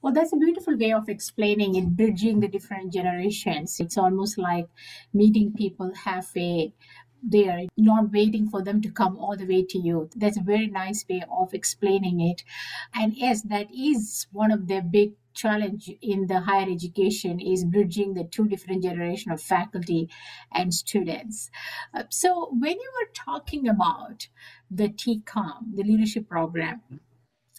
Well, 0.04 0.12
that's 0.12 0.34
a 0.34 0.36
beautiful 0.36 0.76
way 0.76 0.92
of 0.92 1.08
explaining 1.08 1.76
it, 1.76 1.96
bridging 1.96 2.40
the 2.40 2.46
different 2.46 2.92
generations. 2.92 3.80
It's 3.80 3.96
almost 3.96 4.36
like 4.36 4.66
meeting 5.14 5.54
people 5.54 5.94
halfway 5.94 6.74
there, 7.22 7.62
not 7.78 8.12
waiting 8.12 8.50
for 8.50 8.62
them 8.62 8.82
to 8.82 8.90
come 8.90 9.16
all 9.16 9.34
the 9.34 9.46
way 9.46 9.64
to 9.64 9.78
you. 9.78 10.10
That's 10.14 10.36
a 10.36 10.42
very 10.42 10.66
nice 10.66 11.06
way 11.08 11.22
of 11.34 11.54
explaining 11.54 12.20
it. 12.20 12.44
And 12.92 13.14
yes, 13.16 13.40
that 13.44 13.68
is 13.74 14.26
one 14.30 14.52
of 14.52 14.68
the 14.68 14.82
big 14.82 15.12
challenge 15.32 15.90
in 16.02 16.26
the 16.26 16.40
higher 16.40 16.70
education 16.70 17.40
is 17.40 17.64
bridging 17.64 18.12
the 18.12 18.24
two 18.24 18.46
different 18.46 18.82
generation 18.82 19.32
of 19.32 19.40
faculty 19.40 20.10
and 20.52 20.74
students. 20.74 21.50
Uh, 21.94 22.02
so 22.10 22.50
when 22.52 22.72
you 22.72 22.92
were 23.00 23.10
talking 23.14 23.70
about 23.70 24.28
the 24.70 24.90
TCOM, 24.90 25.74
the 25.74 25.82
leadership 25.82 26.28
program, 26.28 26.82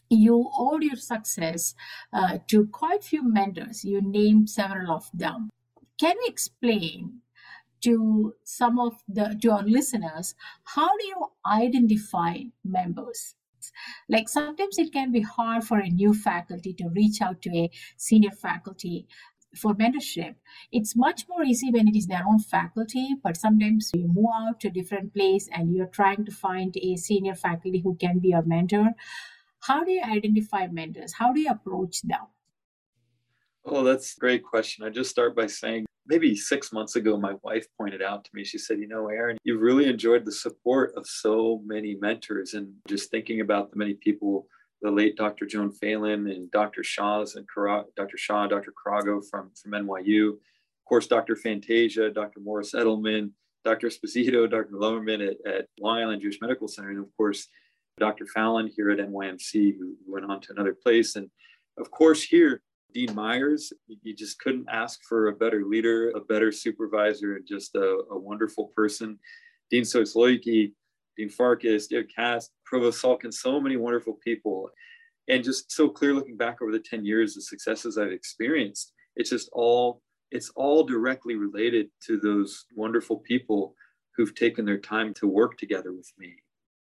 you 0.09 0.49
owed 0.57 0.83
your 0.83 0.95
success 0.95 1.75
uh, 2.13 2.39
to 2.47 2.67
quite 2.67 3.03
few 3.03 3.23
mentors. 3.23 3.83
You 3.83 4.01
named 4.01 4.49
several 4.49 4.91
of 4.91 5.09
them. 5.13 5.49
Can 5.99 6.15
you 6.21 6.27
explain 6.27 7.21
to 7.81 8.33
some 8.43 8.79
of 8.79 8.93
the 9.07 9.37
to 9.41 9.51
our 9.51 9.63
listeners 9.63 10.35
how 10.63 10.87
do 10.97 11.05
you 11.05 11.27
identify 11.45 12.37
members? 12.63 13.35
Like 14.07 14.29
sometimes 14.29 14.77
it 14.77 14.93
can 14.93 15.11
be 15.11 15.21
hard 15.21 15.63
for 15.63 15.79
a 15.79 15.89
new 15.89 16.13
faculty 16.13 16.73
to 16.73 16.89
reach 16.89 17.21
out 17.21 17.41
to 17.43 17.49
a 17.57 17.71
senior 17.97 18.31
faculty 18.31 19.07
for 19.55 19.73
mentorship. 19.73 20.35
It's 20.71 20.95
much 20.95 21.27
more 21.29 21.43
easy 21.43 21.71
when 21.71 21.87
it 21.87 21.95
is 21.95 22.07
their 22.07 22.23
own 22.27 22.39
faculty, 22.39 23.15
but 23.23 23.37
sometimes 23.37 23.91
you 23.93 24.07
move 24.07 24.29
out 24.33 24.59
to 24.61 24.67
a 24.67 24.71
different 24.71 25.13
place 25.13 25.49
and 25.51 25.73
you're 25.73 25.87
trying 25.87 26.25
to 26.25 26.31
find 26.31 26.75
a 26.77 26.95
senior 26.97 27.35
faculty 27.35 27.79
who 27.79 27.95
can 27.95 28.19
be 28.19 28.29
your 28.29 28.43
mentor. 28.43 28.89
How 29.65 29.83
do 29.83 29.91
you 29.91 30.03
identify 30.03 30.67
mentors? 30.67 31.13
How 31.13 31.33
do 31.33 31.39
you 31.39 31.49
approach 31.49 32.03
them? 32.03 32.27
Oh, 33.65 33.83
that's 33.83 34.15
a 34.15 34.19
great 34.19 34.43
question. 34.43 34.85
I 34.85 34.89
just 34.89 35.09
start 35.09 35.35
by 35.35 35.47
saying 35.47 35.85
maybe 36.05 36.35
six 36.35 36.71
months 36.71 36.95
ago, 36.95 37.17
my 37.17 37.33
wife 37.41 37.65
pointed 37.75 38.03
out 38.03 38.23
to 38.25 38.29
me, 38.35 38.43
she 38.43 38.59
said, 38.59 38.77
You 38.77 38.87
know, 38.87 39.07
Aaron, 39.07 39.37
you've 39.43 39.61
really 39.61 39.87
enjoyed 39.87 40.23
the 40.23 40.31
support 40.31 40.93
of 40.95 41.07
so 41.07 41.63
many 41.65 41.95
mentors. 41.99 42.53
And 42.53 42.73
just 42.87 43.09
thinking 43.09 43.41
about 43.41 43.71
the 43.71 43.77
many 43.77 43.95
people, 43.95 44.47
the 44.83 44.91
late 44.91 45.17
Dr. 45.17 45.47
Joan 45.47 45.71
Phelan 45.71 46.27
and 46.27 46.51
Dr. 46.51 46.83
Shaw's 46.83 47.35
and 47.35 47.47
Dr. 47.97 48.17
Shaw, 48.17 48.45
Dr. 48.45 48.71
Carago 48.71 49.19
from, 49.31 49.49
from 49.59 49.71
NYU, 49.71 50.29
of 50.29 50.85
course, 50.87 51.07
Dr. 51.07 51.35
Fantasia, 51.35 52.11
Dr. 52.11 52.39
Morris 52.39 52.73
Edelman, 52.73 53.31
Dr. 53.63 53.87
Esposito, 53.87 54.47
Dr. 54.47 54.75
Lowerman 54.75 55.27
at, 55.27 55.51
at 55.51 55.65
Long 55.79 55.97
Island 55.97 56.21
Jewish 56.21 56.39
Medical 56.39 56.67
Center, 56.67 56.91
and 56.91 56.99
of 56.99 57.09
course, 57.17 57.47
Dr. 57.97 58.25
Fallon 58.27 58.69
here 58.75 58.91
at 58.91 58.99
NYMC, 58.99 59.77
who 59.77 59.95
went 60.05 60.29
on 60.29 60.41
to 60.41 60.51
another 60.51 60.73
place. 60.73 61.15
And 61.15 61.29
of 61.77 61.91
course, 61.91 62.21
here, 62.21 62.61
Dean 62.93 63.13
Myers, 63.15 63.71
you 63.87 64.15
just 64.15 64.39
couldn't 64.39 64.67
ask 64.69 65.01
for 65.03 65.27
a 65.27 65.35
better 65.35 65.63
leader, 65.65 66.09
a 66.09 66.21
better 66.21 66.51
supervisor, 66.51 67.35
and 67.35 67.47
just 67.47 67.75
a, 67.75 68.03
a 68.11 68.17
wonderful 68.17 68.71
person. 68.75 69.17
Dean 69.69 69.83
Soisloiki, 69.83 70.73
Dean 71.17 71.29
Farkas, 71.29 71.87
David 71.87 72.11
Cass, 72.13 72.49
Provost 72.65 73.01
Salkin, 73.01 73.33
so 73.33 73.59
many 73.59 73.77
wonderful 73.77 74.17
people. 74.23 74.69
And 75.27 75.43
just 75.43 75.71
so 75.71 75.89
clear 75.89 76.13
looking 76.13 76.37
back 76.37 76.61
over 76.61 76.71
the 76.71 76.79
10 76.79 77.05
years, 77.05 77.33
the 77.33 77.41
successes 77.41 77.97
I've 77.97 78.11
experienced, 78.11 78.93
it's 79.15 79.29
just 79.29 79.49
all, 79.53 80.01
it's 80.31 80.51
all 80.55 80.83
directly 80.83 81.35
related 81.35 81.87
to 82.07 82.19
those 82.19 82.65
wonderful 82.75 83.17
people 83.17 83.73
who've 84.15 84.35
taken 84.35 84.65
their 84.65 84.77
time 84.77 85.13
to 85.15 85.27
work 85.27 85.57
together 85.57 85.93
with 85.93 86.11
me. 86.17 86.35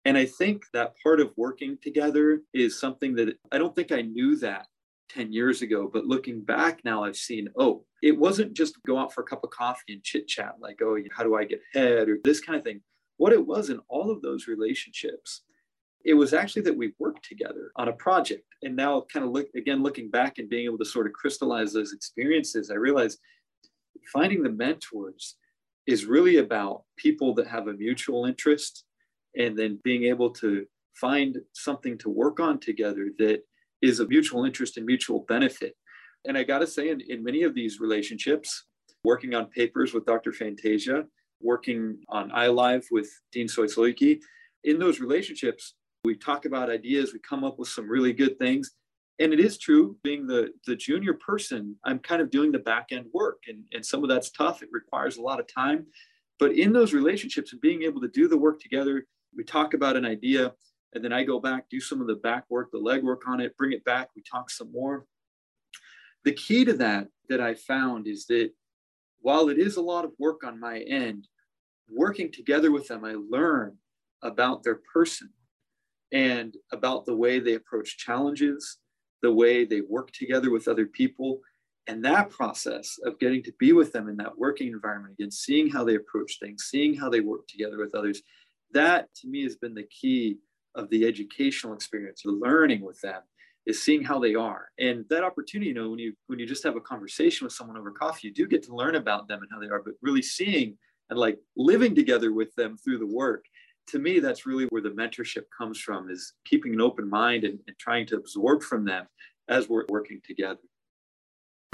And 0.05 0.19
I 0.19 0.27
think 0.27 0.65
that 0.73 0.95
part 1.03 1.21
of 1.21 1.33
working 1.37 1.79
together 1.83 2.43
is 2.53 2.79
something 2.79 3.15
that 3.17 3.37
I 3.51 3.59
don't 3.59 3.75
think 3.75 3.91
I 3.91 4.03
knew 4.03 4.37
that 4.37 4.67
10 5.11 5.33
years 5.33 5.63
ago, 5.63 5.89
but 5.91 6.07
looking 6.07 6.43
back 6.43 6.81
now, 6.85 7.05
I've 7.05 7.17
seen, 7.17 7.49
oh, 7.59 7.85
it 8.03 8.19
wasn't 8.19 8.55
just 8.55 8.83
go 8.87 8.99
out 8.99 9.13
for 9.13 9.23
a 9.23 9.27
cup 9.27 9.45
of 9.45 9.51
coffee 9.51 9.95
and 9.95 10.03
chit 10.03 10.29
chat, 10.29 10.57
like, 10.61 10.81
oh, 10.83 10.99
how 11.11 11.23
do 11.23 11.37
I 11.37 11.45
get 11.45 11.63
ahead 11.75 12.09
or 12.09 12.19
this 12.25 12.41
kind 12.41 12.59
of 12.59 12.65
thing. 12.65 12.81
What 13.17 13.33
it 13.33 13.47
was 13.47 13.71
in 13.71 13.81
all 13.89 14.11
of 14.11 14.23
those 14.23 14.49
relationships, 14.49 15.43
it 16.05 16.15
was 16.15 16.35
actually 16.35 16.63
that 16.63 16.77
we 16.77 16.93
worked 16.99 17.27
together 17.27 17.71
on 17.77 17.89
a 17.89 17.93
project. 17.93 18.45
And 18.63 18.77
now, 18.77 19.07
kind 19.13 19.25
of 19.25 19.33
look 19.33 19.47
again, 19.57 19.83
looking 19.83 20.11
back 20.11 20.39
and 20.39 20.51
being 20.51 20.67
able 20.67 20.79
to 20.79 20.85
sort 20.85 21.07
of 21.07 21.13
crystallize 21.13 21.73
those 21.73 21.93
experiences, 21.93 22.71
I 22.71 22.75
realized 22.75 23.21
finding 24.13 24.43
the 24.43 24.51
mentors 24.51 25.37
is 25.87 26.05
really 26.07 26.39
about 26.39 26.83
people 26.97 27.35
that 27.35 27.47
have 27.47 27.69
a 27.69 27.73
mutual 27.73 28.27
interest 28.27 28.85
and 29.37 29.59
then 29.59 29.79
being 29.85 30.05
able 30.05 30.31
to 30.31 30.67
find 30.95 31.39
something 31.53 31.99
to 31.99 32.09
work 32.09 32.41
on 32.41 32.59
together 32.61 33.11
that 33.19 33.43
is 33.83 34.01
a 34.01 34.07
mutual 34.07 34.45
interest 34.45 34.77
and 34.77 34.87
mutual 34.87 35.25
benefit. 35.29 35.75
And 36.25 36.39
I 36.39 36.45
got 36.45 36.61
to 36.61 36.67
say, 36.67 36.89
in, 36.89 37.01
in 37.09 37.23
many 37.23 37.43
of 37.43 37.55
these 37.55 37.81
relationships, 37.81 38.65
working 39.05 39.35
on 39.35 39.47
papers 39.47 39.93
with 39.93 40.07
Dr. 40.07 40.33
Fantasia, 40.33 41.05
working 41.41 41.99
on 42.09 42.31
iLive 42.31 42.85
with 42.91 43.09
Dean 43.33 43.47
Soisloiki, 43.47 44.21
in 44.63 44.79
those 44.79 45.01
relationships, 45.01 45.75
we 46.05 46.17
talk 46.17 46.47
about 46.47 46.71
ideas, 46.71 47.13
we 47.13 47.19
come 47.19 47.45
up 47.45 47.59
with 47.59 47.69
some 47.69 47.89
really 47.89 48.13
good 48.13 48.39
things. 48.39 48.73
And 49.19 49.33
it 49.33 49.39
is 49.39 49.59
true, 49.59 49.97
being 50.03 50.27
the, 50.27 50.49
the 50.67 50.75
junior 50.75 51.15
person, 51.15 51.77
I'm 51.85 51.99
kind 51.99 52.21
of 52.21 52.31
doing 52.31 52.51
the 52.51 52.59
back 52.59 52.87
end 52.91 53.07
work. 53.13 53.39
And, 53.47 53.65
and 53.73 53.85
some 53.85 54.03
of 54.03 54.09
that's 54.09 54.31
tough. 54.31 54.63
It 54.63 54.71
requires 54.73 55.19
a 55.19 55.23
lot 55.23 55.39
of 55.39 55.47
time. 55.47 55.87
But 56.39 56.53
in 56.53 56.73
those 56.73 56.93
relationships 56.93 57.53
and 57.53 57.61
being 57.61 57.83
able 57.83 58.01
to 58.01 58.09
do 58.09 58.27
the 58.27 58.37
work 58.37 58.61
together, 58.61 59.07
we 59.37 59.45
talk 59.45 59.75
about 59.75 59.97
an 59.97 60.05
idea 60.05 60.53
and 60.95 61.05
then 61.05 61.13
I 61.13 61.25
go 61.25 61.41
back, 61.41 61.69
do 61.69 61.81
some 61.81 62.01
of 62.01 62.07
the 62.07 62.17
back 62.17 62.45
work, 62.49 62.71
the 62.71 62.79
leg 62.79 63.03
work 63.03 63.23
on 63.27 63.41
it, 63.41 63.57
bring 63.57 63.73
it 63.73 63.85
back, 63.85 64.11
we 64.15 64.23
talk 64.23 64.51
some 64.51 64.71
more. 64.73 65.07
The 66.25 66.33
key 66.33 66.65
to 66.65 66.73
that 66.75 67.09
that 67.29 67.41
I 67.41 67.55
found 67.55 68.07
is 68.07 68.27
that 68.27 68.51
while 69.21 69.49
it 69.49 69.59
is 69.59 69.77
a 69.77 69.83
lot 69.83 70.05
of 70.05 70.13
work 70.19 70.45
on 70.45 70.61
my 70.61 70.81
end, 70.81 71.27
working 71.89 72.31
together 72.31 72.71
with 72.71 72.87
them, 72.89 73.05
I 73.05 73.15
learn 73.15 73.77
about 74.23 74.63
their 74.63 74.81
person 74.93 75.31
and 76.13 76.55
about 76.73 77.05
the 77.05 77.17
way 77.17 77.41
they 77.41 77.55
approach 77.55 77.99
challenges, 77.99 78.79
the 79.23 79.33
way 79.33 79.65
they 79.65 79.81
work 79.81 80.13
together 80.13 80.51
with 80.51 80.69
other 80.69 80.87
people. 80.87 81.41
And 81.87 82.05
that 82.05 82.31
process 82.31 82.99
of 83.05 83.19
getting 83.19 83.43
to 83.43 83.53
be 83.59 83.73
with 83.73 83.93
them 83.93 84.09
in 84.09 84.17
that 84.19 84.39
working 84.39 84.69
environment, 84.69 85.15
again, 85.19 85.31
seeing 85.31 85.69
how 85.69 85.85
they 85.85 85.97
approach 85.97 86.39
things, 86.41 86.65
seeing 86.65 86.95
how 86.95 87.11
they 87.11 87.21
work 87.21 87.47
together 87.49 87.79
with 87.79 87.95
others, 87.95 88.23
that 88.75 89.13
to 89.17 89.29
me 89.29 89.43
has 89.45 89.57
been 89.57 89.75
the 89.75 89.85
key 89.85 90.39
of 90.75 90.91
the 90.91 91.07
educational 91.07 91.75
experience, 91.75 92.23
the 92.23 92.33
learning 92.33 92.83
with 92.83 93.01
them 93.01 93.23
is 93.67 93.83
seeing 93.83 94.03
how 94.03 94.19
they 94.19 94.35
are. 94.35 94.67
And 94.79 95.05
that 95.09 95.25
opportunity, 95.25 95.69
you 95.69 95.75
know, 95.75 95.91
when 95.91 95.99
you 95.99 96.15
when 96.27 96.39
you 96.39 96.47
just 96.47 96.65
have 96.65 96.77
a 96.77 96.81
conversation 96.81 97.45
with 97.45 97.55
someone 97.55 97.77
over 97.77 97.91
coffee, 97.91 98.29
you 98.29 98.35
do 98.35 98.47
get 98.47 98.63
to 98.65 98.75
learn 98.75 98.97
about 98.97 99.27
them 99.29 99.41
and 99.41 99.51
how 99.51 99.59
they 99.59 99.69
are, 99.69 99.83
but 99.83 99.95
really 100.03 100.23
seeing 100.23 100.77
and 101.11 101.19
like 101.19 101.39
living 101.57 101.95
together 101.95 102.33
with 102.33 102.55
them 102.57 102.77
through 102.77 102.99
the 102.99 103.07
work. 103.07 103.45
To 103.89 103.99
me, 103.99 104.19
that's 104.19 104.47
really 104.47 104.65
where 104.67 104.83
the 104.83 104.91
mentorship 104.91 105.45
comes 105.57 105.79
from 105.79 106.11
is 106.11 106.33
keeping 106.45 106.73
an 106.73 106.81
open 106.81 107.09
mind 107.09 107.45
and, 107.45 107.59
and 107.67 107.79
trying 107.79 108.07
to 108.07 108.17
absorb 108.17 108.63
from 108.63 108.85
them 108.85 109.07
as 109.49 109.69
we're 109.69 109.85
working 109.89 110.21
together. 110.27 110.61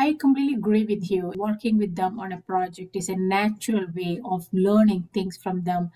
I 0.01 0.15
completely 0.15 0.55
agree 0.55 0.85
with 0.85 1.11
you. 1.11 1.31
Working 1.37 1.77
with 1.77 1.95
them 1.95 2.19
on 2.19 2.33
a 2.33 2.41
project 2.41 2.97
is 2.97 3.11
a 3.11 3.17
natural 3.17 3.87
way 3.95 4.19
of 4.25 4.49
learning 4.51 5.11
things 5.13 5.37
from 5.37 5.65
them 5.65 5.91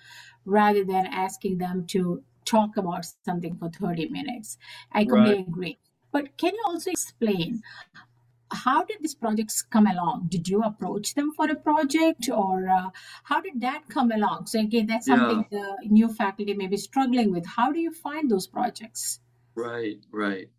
rather 0.44 0.84
than 0.84 1.06
asking 1.06 1.56
them 1.56 1.86
to 1.86 2.22
talk 2.44 2.76
about 2.76 3.06
something 3.24 3.56
for 3.56 3.70
30 3.70 4.10
minutes. 4.10 4.58
I 4.92 5.06
completely 5.06 5.36
right. 5.36 5.48
agree. 5.48 5.78
But 6.12 6.36
can 6.36 6.52
you 6.54 6.62
also 6.66 6.90
explain 6.90 7.62
how 8.52 8.84
did 8.84 8.98
these 9.00 9.14
projects 9.14 9.62
come 9.62 9.86
along? 9.86 10.26
Did 10.28 10.48
you 10.48 10.60
approach 10.62 11.14
them 11.14 11.32
for 11.32 11.50
a 11.50 11.54
project 11.54 12.28
or 12.28 12.68
uh, 12.68 12.90
how 13.22 13.40
did 13.40 13.62
that 13.62 13.88
come 13.88 14.12
along? 14.12 14.48
So, 14.48 14.60
again, 14.60 14.86
that's 14.86 15.06
something 15.06 15.46
yeah. 15.50 15.76
the 15.80 15.88
new 15.88 16.12
faculty 16.12 16.52
may 16.52 16.66
be 16.66 16.76
struggling 16.76 17.32
with. 17.32 17.46
How 17.46 17.72
do 17.72 17.80
you 17.80 17.90
find 17.90 18.30
those 18.30 18.46
projects? 18.46 19.20
Right, 19.54 19.98
right. 20.12 20.50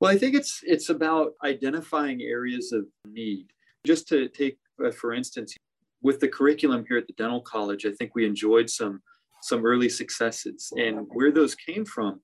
Well, 0.00 0.10
I 0.10 0.16
think 0.16 0.34
it's 0.34 0.62
it's 0.64 0.88
about 0.88 1.32
identifying 1.44 2.22
areas 2.22 2.72
of 2.72 2.86
need. 3.06 3.48
Just 3.86 4.08
to 4.08 4.28
take, 4.28 4.58
uh, 4.84 4.90
for 4.90 5.12
instance, 5.12 5.54
with 6.02 6.20
the 6.20 6.28
curriculum 6.28 6.84
here 6.88 6.98
at 6.98 7.06
the 7.06 7.12
dental 7.14 7.42
college, 7.42 7.84
I 7.84 7.92
think 7.92 8.14
we 8.14 8.26
enjoyed 8.26 8.70
some 8.70 9.02
some 9.42 9.64
early 9.64 9.88
successes 9.88 10.70
and 10.76 11.06
where 11.10 11.32
those 11.32 11.54
came 11.54 11.84
from 11.84 12.20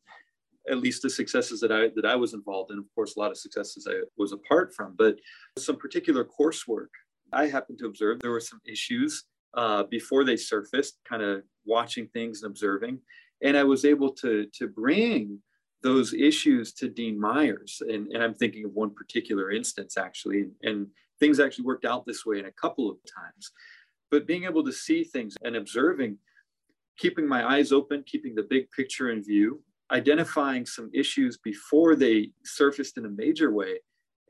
at 0.68 0.78
least 0.78 1.00
the 1.02 1.08
successes 1.10 1.60
that 1.60 1.72
I 1.72 1.88
that 1.96 2.06
I 2.06 2.16
was 2.16 2.32
involved 2.32 2.70
in. 2.70 2.78
Of 2.78 2.86
course, 2.94 3.16
a 3.16 3.20
lot 3.20 3.30
of 3.30 3.36
successes 3.38 3.86
I 3.88 4.00
was 4.16 4.32
apart 4.32 4.74
from, 4.74 4.94
but 4.96 5.16
some 5.58 5.76
particular 5.76 6.24
coursework 6.24 6.88
I 7.32 7.46
happened 7.46 7.78
to 7.80 7.86
observe 7.86 8.20
there 8.20 8.30
were 8.30 8.40
some 8.40 8.60
issues 8.66 9.24
uh, 9.54 9.84
before 9.84 10.24
they 10.24 10.36
surfaced, 10.36 10.98
kind 11.08 11.22
of 11.22 11.42
watching 11.64 12.08
things 12.08 12.42
and 12.42 12.50
observing. 12.50 13.00
And 13.42 13.56
I 13.56 13.64
was 13.64 13.84
able 13.84 14.12
to, 14.14 14.46
to 14.54 14.68
bring 14.68 15.40
those 15.82 16.14
issues 16.14 16.72
to 16.74 16.88
Dean 16.88 17.20
Myers. 17.20 17.82
And, 17.88 18.08
and 18.12 18.22
I'm 18.22 18.34
thinking 18.34 18.64
of 18.64 18.72
one 18.72 18.90
particular 18.90 19.50
instance 19.50 19.96
actually, 19.96 20.46
and 20.62 20.86
things 21.20 21.40
actually 21.40 21.64
worked 21.64 21.84
out 21.84 22.06
this 22.06 22.26
way 22.26 22.38
in 22.38 22.46
a 22.46 22.52
couple 22.52 22.90
of 22.90 22.96
times. 23.06 23.52
But 24.10 24.26
being 24.26 24.44
able 24.44 24.64
to 24.64 24.72
see 24.72 25.04
things 25.04 25.36
and 25.42 25.56
observing, 25.56 26.18
keeping 26.98 27.26
my 27.26 27.46
eyes 27.46 27.72
open, 27.72 28.04
keeping 28.06 28.34
the 28.34 28.42
big 28.42 28.70
picture 28.70 29.10
in 29.10 29.22
view, 29.22 29.60
identifying 29.90 30.66
some 30.66 30.90
issues 30.94 31.38
before 31.38 31.94
they 31.94 32.30
surfaced 32.44 32.98
in 32.98 33.06
a 33.06 33.10
major 33.10 33.52
way, 33.52 33.78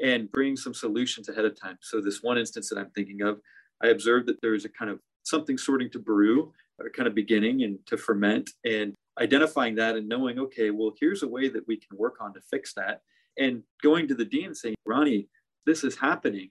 and 0.03 0.31
bringing 0.31 0.57
some 0.57 0.75
solutions 0.75 1.29
ahead 1.29 1.45
of 1.45 1.59
time. 1.59 1.79
So, 1.81 2.00
this 2.00 2.23
one 2.23 2.37
instance 2.38 2.69
that 2.69 2.79
I'm 2.79 2.91
thinking 2.91 3.23
of, 3.23 3.41
I 3.83 3.88
observed 3.88 4.26
that 4.29 4.41
there's 4.43 4.65
a 4.65 4.69
kind 4.69 4.91
of 4.91 5.00
something 5.23 5.57
sorting 5.57 5.91
to 5.91 5.99
brew, 5.99 6.53
or 6.79 6.91
kind 6.91 7.07
of 7.07 7.15
beginning 7.15 7.62
and 7.62 7.79
to 7.87 7.97
ferment, 7.97 8.50
and 8.65 8.95
identifying 9.20 9.75
that 9.76 9.96
and 9.96 10.08
knowing, 10.08 10.38
okay, 10.38 10.70
well, 10.70 10.92
here's 11.00 11.23
a 11.23 11.28
way 11.28 11.49
that 11.49 11.66
we 11.66 11.76
can 11.76 11.96
work 11.96 12.16
on 12.20 12.35
to 12.35 12.40
fix 12.50 12.75
that. 12.75 13.00
And 13.38 13.62
going 13.82 14.08
to 14.08 14.14
the 14.14 14.25
dean 14.25 14.54
saying, 14.54 14.76
Ronnie, 14.85 15.28
this 15.64 15.85
is 15.85 15.96
happening. 15.96 16.50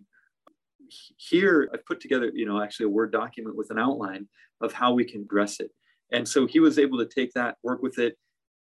Here, 1.18 1.70
I've 1.74 1.86
put 1.86 2.00
together, 2.00 2.32
you 2.34 2.46
know, 2.46 2.62
actually 2.62 2.88
a 2.88 2.90
Word 2.90 3.12
document 3.12 3.56
with 3.56 3.72
an 3.72 3.80
outline 3.80 4.28
of 4.62 4.74
how 4.74 4.94
we 4.94 5.04
can 5.04 5.22
address 5.22 5.60
it. 5.60 5.72
And 6.12 6.28
so 6.28 6.46
he 6.46 6.60
was 6.60 6.78
able 6.78 7.00
to 7.00 7.08
take 7.08 7.34
that, 7.34 7.58
work 7.64 7.82
with 7.82 7.98
it, 7.98 8.18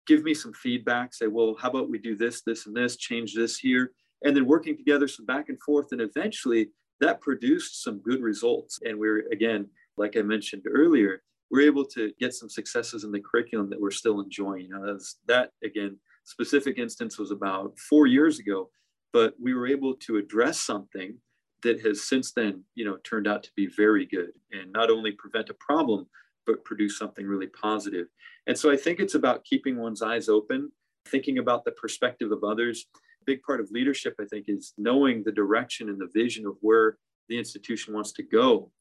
give 0.07 0.23
me 0.23 0.33
some 0.33 0.53
feedback, 0.53 1.13
say, 1.13 1.27
well, 1.27 1.55
how 1.59 1.69
about 1.69 1.89
we 1.89 1.97
do 1.97 2.15
this, 2.15 2.41
this, 2.41 2.67
and 2.67 2.75
this, 2.75 2.95
change 2.95 3.33
this 3.33 3.57
here, 3.57 3.91
and 4.23 4.35
then 4.35 4.45
working 4.45 4.77
together 4.77 5.07
some 5.07 5.25
back 5.25 5.49
and 5.49 5.61
forth. 5.61 5.87
And 5.91 6.01
eventually 6.01 6.69
that 7.01 7.21
produced 7.21 7.83
some 7.83 7.99
good 7.99 8.21
results. 8.21 8.79
And 8.83 8.97
we're, 8.97 9.27
again, 9.31 9.67
like 9.97 10.15
I 10.15 10.21
mentioned 10.21 10.63
earlier, 10.69 11.21
we're 11.51 11.65
able 11.65 11.85
to 11.85 12.11
get 12.19 12.33
some 12.33 12.49
successes 12.49 13.03
in 13.03 13.11
the 13.11 13.19
curriculum 13.19 13.69
that 13.69 13.79
we're 13.79 13.91
still 13.91 14.19
enjoying. 14.19 14.65
You 14.65 14.69
know, 14.69 14.97
that 15.27 15.51
again, 15.63 15.97
specific 16.23 16.77
instance 16.77 17.17
was 17.17 17.31
about 17.31 17.77
four 17.77 18.07
years 18.07 18.39
ago, 18.39 18.69
but 19.13 19.33
we 19.41 19.53
were 19.53 19.67
able 19.67 19.95
to 19.95 20.17
address 20.17 20.59
something 20.59 21.17
that 21.63 21.81
has 21.81 22.07
since 22.07 22.31
then, 22.31 22.63
you 22.75 22.85
know, 22.85 22.97
turned 23.03 23.27
out 23.27 23.43
to 23.43 23.49
be 23.55 23.67
very 23.67 24.05
good 24.05 24.31
and 24.51 24.71
not 24.71 24.89
only 24.89 25.11
prevent 25.11 25.49
a 25.49 25.55
problem, 25.55 26.07
but 26.45 26.63
produce 26.63 26.97
something 26.97 27.25
really 27.25 27.47
positive. 27.47 28.07
And 28.47 28.57
so 28.57 28.71
I 28.71 28.77
think 28.77 28.99
it's 28.99 29.15
about 29.15 29.45
keeping 29.45 29.77
one's 29.77 30.01
eyes 30.01 30.29
open, 30.29 30.71
thinking 31.07 31.39
about 31.39 31.65
the 31.65 31.71
perspective 31.71 32.31
of 32.31 32.43
others. 32.43 32.85
A 32.95 33.25
big 33.25 33.41
part 33.41 33.59
of 33.59 33.71
leadership, 33.71 34.15
I 34.19 34.25
think, 34.25 34.45
is 34.47 34.73
knowing 34.77 35.23
the 35.23 35.31
direction 35.31 35.89
and 35.89 35.99
the 35.99 36.09
vision 36.13 36.45
of 36.45 36.57
where 36.61 36.97
the 37.29 37.37
institution 37.37 37.93
wants 37.93 38.11
to 38.13 38.23
go 38.23 38.71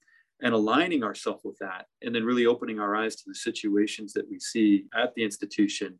and 0.43 0.55
aligning 0.55 1.03
ourselves 1.03 1.43
with 1.45 1.59
that 1.59 1.87
and 2.03 2.15
then 2.15 2.25
really 2.25 2.47
opening 2.47 2.81
our 2.81 2.97
eyes 2.97 3.17
to 3.17 3.25
the 3.27 3.35
situations 3.35 4.13
that 4.13 4.29
we 4.29 4.39
see 4.39 4.85
at 4.95 5.15
the 5.15 5.25
institution 5.25 5.99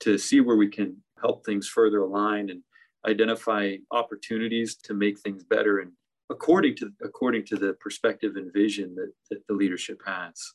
to 0.00 0.18
see 0.18 0.40
where 0.40 0.56
we 0.56 0.68
can 0.68 0.96
help 1.20 1.44
things 1.44 1.68
further 1.68 2.00
align 2.00 2.50
and 2.50 2.62
identify 3.06 3.76
opportunities 3.92 4.76
to 4.76 4.94
make 4.94 5.18
things 5.20 5.44
better 5.44 5.78
and 5.78 5.92
according 6.28 6.74
to 6.76 6.90
according 7.02 7.44
to 7.46 7.56
the 7.56 7.72
perspective 7.74 8.32
and 8.36 8.52
vision 8.52 8.94
that, 8.96 9.12
that 9.30 9.46
the 9.48 9.54
leadership 9.54 10.00
has. 10.04 10.52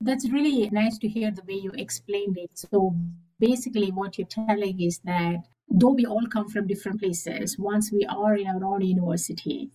That's 0.00 0.28
really 0.30 0.68
nice 0.70 0.98
to 0.98 1.08
hear 1.08 1.30
the 1.30 1.42
way 1.46 1.54
you 1.54 1.70
explained 1.74 2.38
it. 2.38 2.50
So 2.54 2.96
basically 3.38 3.90
what 3.90 4.18
you're 4.18 4.26
telling 4.26 4.80
is 4.80 4.98
that 5.04 5.44
though 5.68 5.92
we 5.92 6.06
all 6.06 6.26
come 6.26 6.48
from 6.48 6.66
different 6.66 7.00
places 7.00 7.58
once 7.58 7.92
we 7.92 8.04
are 8.06 8.34
in 8.34 8.48
our 8.48 8.64
own 8.64 8.82
university 8.82 9.70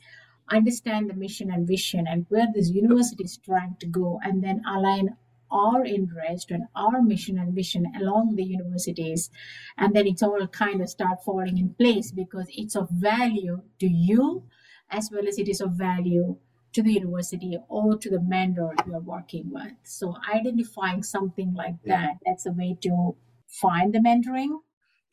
understand 0.49 1.09
the 1.09 1.13
mission 1.13 1.51
and 1.51 1.67
vision 1.67 2.05
and 2.07 2.25
where 2.29 2.47
this 2.53 2.69
university 2.69 3.23
is 3.23 3.37
trying 3.37 3.75
to 3.79 3.87
go, 3.87 4.19
and 4.23 4.43
then 4.43 4.61
align 4.67 5.15
our 5.51 5.85
interest 5.85 6.51
and 6.51 6.63
our 6.75 7.01
mission 7.01 7.37
and 7.39 7.53
vision 7.53 7.85
along 7.99 8.35
the 8.35 8.43
universities. 8.43 9.29
And 9.77 9.95
then 9.95 10.07
it's 10.07 10.23
all 10.23 10.45
kind 10.47 10.81
of 10.81 10.89
start 10.89 11.23
falling 11.23 11.57
in 11.57 11.69
place 11.75 12.11
because 12.11 12.47
it's 12.49 12.75
of 12.75 12.89
value 12.89 13.61
to 13.79 13.87
you 13.87 14.43
as 14.89 15.09
well 15.11 15.27
as 15.27 15.37
it 15.37 15.47
is 15.47 15.61
of 15.61 15.71
value 15.71 16.37
to 16.73 16.83
the 16.83 16.91
university 16.91 17.57
or 17.69 17.97
to 17.97 18.09
the 18.09 18.19
mentor 18.19 18.75
you're 18.85 18.99
working 18.99 19.49
with. 19.49 19.71
So 19.83 20.15
identifying 20.33 21.03
something 21.03 21.53
like 21.53 21.75
that 21.85 22.17
that's 22.25 22.45
a 22.45 22.51
way 22.51 22.77
to 22.81 23.15
find 23.47 23.93
the 23.93 23.99
mentoring. 23.99 24.59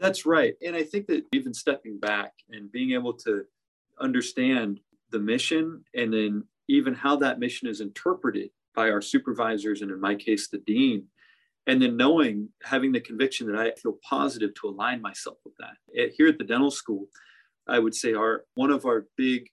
That's 0.01 0.27
right. 0.27 0.55
And 0.61 0.75
i 0.75 0.83
think 0.83 1.07
that 1.07 1.25
even 1.33 1.55
stepping 1.55 1.99
back 1.99 2.33
and 2.51 2.73
being 2.73 2.93
able 2.93 3.13
to 3.19 3.45
understand 4.01 4.81
the 5.13 5.19
mission 5.19 5.85
and 5.95 6.13
then 6.13 6.45
even 6.69 6.95
how 6.95 7.17
that 7.17 7.39
mission 7.39 7.69
is 7.69 7.81
interpreted 7.81 8.51
by 8.75 8.91
our 8.91 9.03
supervisors 9.03 9.83
and 9.83 9.91
in 9.91 10.01
my 10.01 10.15
case 10.15 10.49
the 10.49 10.59
dean. 10.59 11.07
And 11.67 11.81
then 11.81 11.97
knowing 11.97 12.49
having 12.65 12.91
the 12.91 13.01
conviction 13.01 13.47
that 13.47 13.61
i 13.61 13.71
feel 13.81 13.99
positive 14.09 14.53
to 14.55 14.69
align 14.69 15.01
myself 15.01 15.39
with 15.45 15.55
that. 15.59 16.13
Here 16.17 16.29
at 16.29 16.39
the 16.39 16.45
dental 16.45 16.71
school 16.71 17.07
i 17.69 17.79
would 17.79 17.95
say 17.95 18.15
our 18.15 18.45
one 18.55 18.71
of 18.71 18.85
our 18.85 19.07
big 19.17 19.47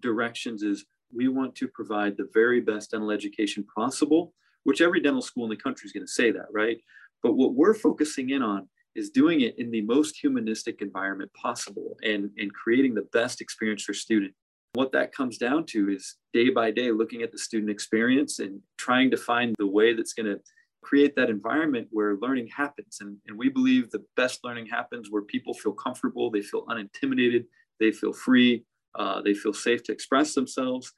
directions 0.00 0.62
is 0.62 0.84
we 1.14 1.28
want 1.28 1.54
to 1.54 1.68
provide 1.68 2.16
the 2.16 2.28
very 2.34 2.60
best 2.60 2.90
dental 2.90 3.10
education 3.10 3.64
possible 3.74 4.34
which 4.64 4.80
every 4.80 5.00
dental 5.00 5.22
school 5.22 5.44
in 5.44 5.50
the 5.50 5.56
country 5.56 5.86
is 5.86 5.92
going 5.92 6.04
to 6.04 6.12
say 6.12 6.30
that 6.30 6.46
right? 6.52 6.78
But 7.22 7.34
what 7.34 7.54
we're 7.54 7.74
focusing 7.74 8.30
in 8.30 8.42
on 8.42 8.68
is 8.94 9.10
doing 9.10 9.42
it 9.42 9.58
in 9.58 9.70
the 9.70 9.82
most 9.82 10.16
humanistic 10.16 10.80
environment 10.80 11.30
possible 11.34 11.96
and, 12.02 12.30
and 12.38 12.52
creating 12.52 12.94
the 12.94 13.08
best 13.12 13.40
experience 13.40 13.82
for 13.82 13.94
students 13.94 14.36
what 14.76 14.92
that 14.92 15.12
comes 15.12 15.38
down 15.38 15.64
to 15.66 15.90
is 15.90 16.16
day 16.32 16.50
by 16.50 16.70
day 16.70 16.90
looking 16.90 17.22
at 17.22 17.32
the 17.32 17.38
student 17.38 17.70
experience 17.70 18.38
and 18.38 18.60
trying 18.78 19.10
to 19.10 19.16
find 19.16 19.54
the 19.58 19.66
way 19.66 19.94
that's 19.94 20.12
going 20.12 20.26
to 20.26 20.40
create 20.82 21.16
that 21.16 21.30
environment 21.30 21.88
where 21.90 22.16
learning 22.16 22.48
happens. 22.54 22.98
And, 23.00 23.16
and 23.26 23.36
we 23.36 23.48
believe 23.48 23.90
the 23.90 24.04
best 24.16 24.40
learning 24.44 24.66
happens 24.66 25.10
where 25.10 25.22
people 25.22 25.52
feel 25.54 25.72
comfortable, 25.72 26.30
they 26.30 26.42
feel 26.42 26.64
unintimidated, 26.68 27.44
they 27.80 27.90
feel 27.90 28.12
free, 28.12 28.64
uh, 28.94 29.20
they 29.22 29.34
feel 29.34 29.52
safe 29.52 29.82
to 29.84 29.92
express 29.92 30.34
themselves. 30.34 30.92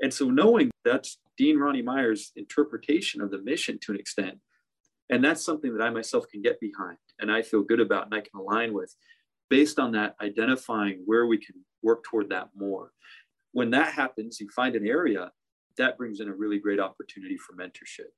And 0.00 0.12
so, 0.12 0.30
knowing 0.30 0.70
that's 0.84 1.18
Dean 1.36 1.58
Ronnie 1.58 1.82
Myers' 1.82 2.32
interpretation 2.36 3.20
of 3.20 3.30
the 3.30 3.38
mission 3.38 3.78
to 3.82 3.92
an 3.92 3.98
extent, 3.98 4.38
and 5.10 5.24
that's 5.24 5.44
something 5.44 5.76
that 5.76 5.82
I 5.82 5.90
myself 5.90 6.26
can 6.30 6.42
get 6.42 6.60
behind 6.60 6.98
and 7.18 7.30
I 7.30 7.42
feel 7.42 7.62
good 7.62 7.80
about 7.80 8.06
and 8.06 8.14
I 8.14 8.20
can 8.20 8.38
align 8.38 8.72
with 8.74 8.94
based 9.48 9.78
on 9.78 9.92
that, 9.92 10.16
identifying 10.20 11.02
where 11.04 11.26
we 11.26 11.38
can 11.38 11.56
work 11.82 12.04
toward 12.04 12.28
that 12.30 12.50
more. 12.56 12.92
When 13.52 13.70
that 13.70 13.92
happens, 13.92 14.40
you 14.40 14.48
find 14.50 14.76
an 14.76 14.86
area 14.86 15.32
that 15.78 15.96
brings 15.98 16.20
in 16.20 16.28
a 16.28 16.34
really 16.34 16.58
great 16.58 16.80
opportunity 16.80 17.36
for 17.36 17.54
mentorship. 17.54 18.12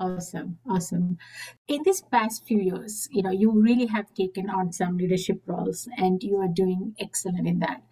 Awesome, 0.00 0.58
awesome. 0.68 1.18
In 1.66 1.82
these 1.84 2.02
past 2.02 2.46
few 2.46 2.60
years, 2.60 3.08
you 3.10 3.22
know, 3.22 3.32
you 3.32 3.50
really 3.50 3.86
have 3.86 4.14
taken 4.14 4.48
on 4.48 4.72
some 4.72 4.96
leadership 4.96 5.42
roles 5.46 5.88
and 5.96 6.22
you 6.22 6.36
are 6.36 6.48
doing 6.48 6.94
excellent 7.00 7.48
in 7.48 7.58
that. 7.58 7.82